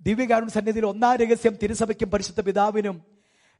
[0.00, 3.02] ദിവ്യകാരുൺ സന്നിധിയിൽ ഒന്നാം രഹസ്യം തിരുസഭയ്ക്കും പരിശുദ്ധ പിതാവിനും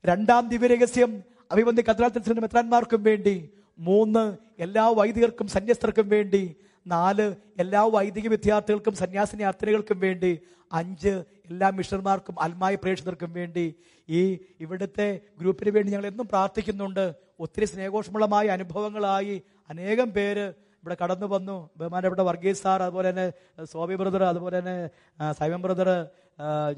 [0.06, 8.94] രണ്ടാം ദിവ്യരഹസ്യം അഭിബന്ധി കത്രാത്തിന് മെത്രാന്മാർക്കും വേണ്ടി മൂന്ന് എല്ലാ വൈദികർക്കും സന്യസ്തർക്കും വേണ്ടി നാല് എല്ലാ വൈദിക വിദ്യാർത്ഥികൾക്കും
[8.94, 10.38] സന്യാസിനി അർത്ഥനകൾക്കും വേണ്ടി
[10.72, 13.74] അഞ്ച് എല്ലാ മിഷണർമാർക്കും അൽമായ പ്രേക്ഷകർക്കും വേണ്ടി.
[14.08, 17.14] ഈ ഇവിടുത്തെ ഗ്രൂപ്പിന് വേണ്ടി ഞങ്ങൾ എന്നും പ്രാർത്ഥിക്കുന്നുണ്ട്.
[17.40, 20.52] ഒത്തിരി സ്നേഹോഷ്മളമായ അനുഭവങ്ങളായി അനേകം പേര്
[20.84, 21.56] ഇവിടെ കടന്നു വന്നു.
[21.78, 23.26] ബഹുമാനപ്പെട്ട വർഗീസ് സാർ അതുപോലെ തന്നെ
[23.72, 24.74] സോബി ബ്രദർ അതുപോലെ തന്നെ
[25.38, 25.88] സൈമൻ ബ്രദർ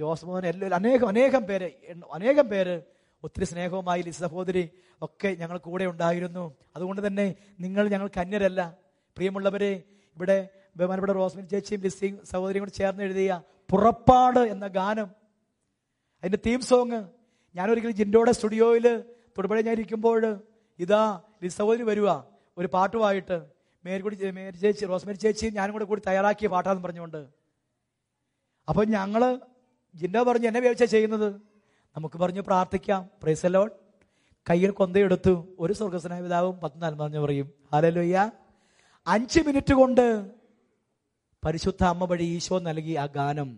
[0.01, 1.69] ജോസ് മോഹൻ എല്ലാവരും അനേകം അനേകം പേര്
[2.17, 2.75] അനേകം പേര്
[3.23, 4.65] ഒത്തിരി സ്നേഹവുമായി ലിസ സഹോദരി
[5.03, 6.45] ഒക്കെ ഞങ്ങൾ കൂടെ ഉണ്ടായിരുന്നു.
[6.77, 7.27] അതുകൊണ്ട് തന്നെ
[7.65, 8.61] നിങ്ങൾ ഞങ്ങൾക്ക് അന്യരല്ല
[9.17, 9.73] പ്രിയമുള്ളവരെ
[10.17, 10.39] ഇവിടെ
[10.79, 13.33] ബഹുമാനപ്പെട്ട റോസ്മിൻ ചേച്ചിയും ലിസി സഹോദരിയും കൂടി ചേർന്ന് എഴുതിയ
[13.71, 15.09] പുറപ്പാട് എന്ന ഗാനം
[16.23, 17.01] അതിന്റെ തീം സോങ്
[17.55, 18.87] ഞാനൊരിക്കലും ജിൻഡോയുടെ സ്റ്റുഡിയോയിൽ
[19.37, 20.23] തൊടുപുഴ ഞാൻ ഇരിക്കുമ്പോൾ
[20.79, 21.03] ഇതാ
[21.43, 22.11] ലിസ സഹോദരി വരുക
[22.57, 23.39] ഒരു പാട്ടുമായിട്ട്
[23.87, 27.21] മേരിക്കുടി മേരി ചേച്ചി റോസ്മേരി ചേച്ചിയും ഞാനും കൂടെ കൂടി തയ്യാറാക്കിയ പാട്ടാന്ന് പറഞ്ഞുകൊണ്ട്.
[28.69, 29.23] അപ്പൊ ഞങ്ങൾ
[29.95, 31.29] ജിൻഡോ പറഞ്ഞു എന്നെ വേവിച്ച ചെയ്യുന്നത്?
[31.97, 33.03] നമുക്ക് പറഞ്ഞു പ്രാർത്ഥിക്കാം.
[33.23, 33.71] പ്രൈസലോൺ
[34.47, 35.35] കയ്യിൽ കൊന്തയെടുത്തു.
[35.59, 38.19] ഒരു സ്വർഗസ്നായ പിതാവും പത്ത് പറഞ്ഞു പറയും ഹാലലോയ്യ
[39.07, 40.07] അഞ്ച് മിനിറ്റ് കൊണ്ട്
[41.43, 43.49] പരിശുദ്ധ അമ്മ വഴി ഈശോ നൽകി ആ ഗാനം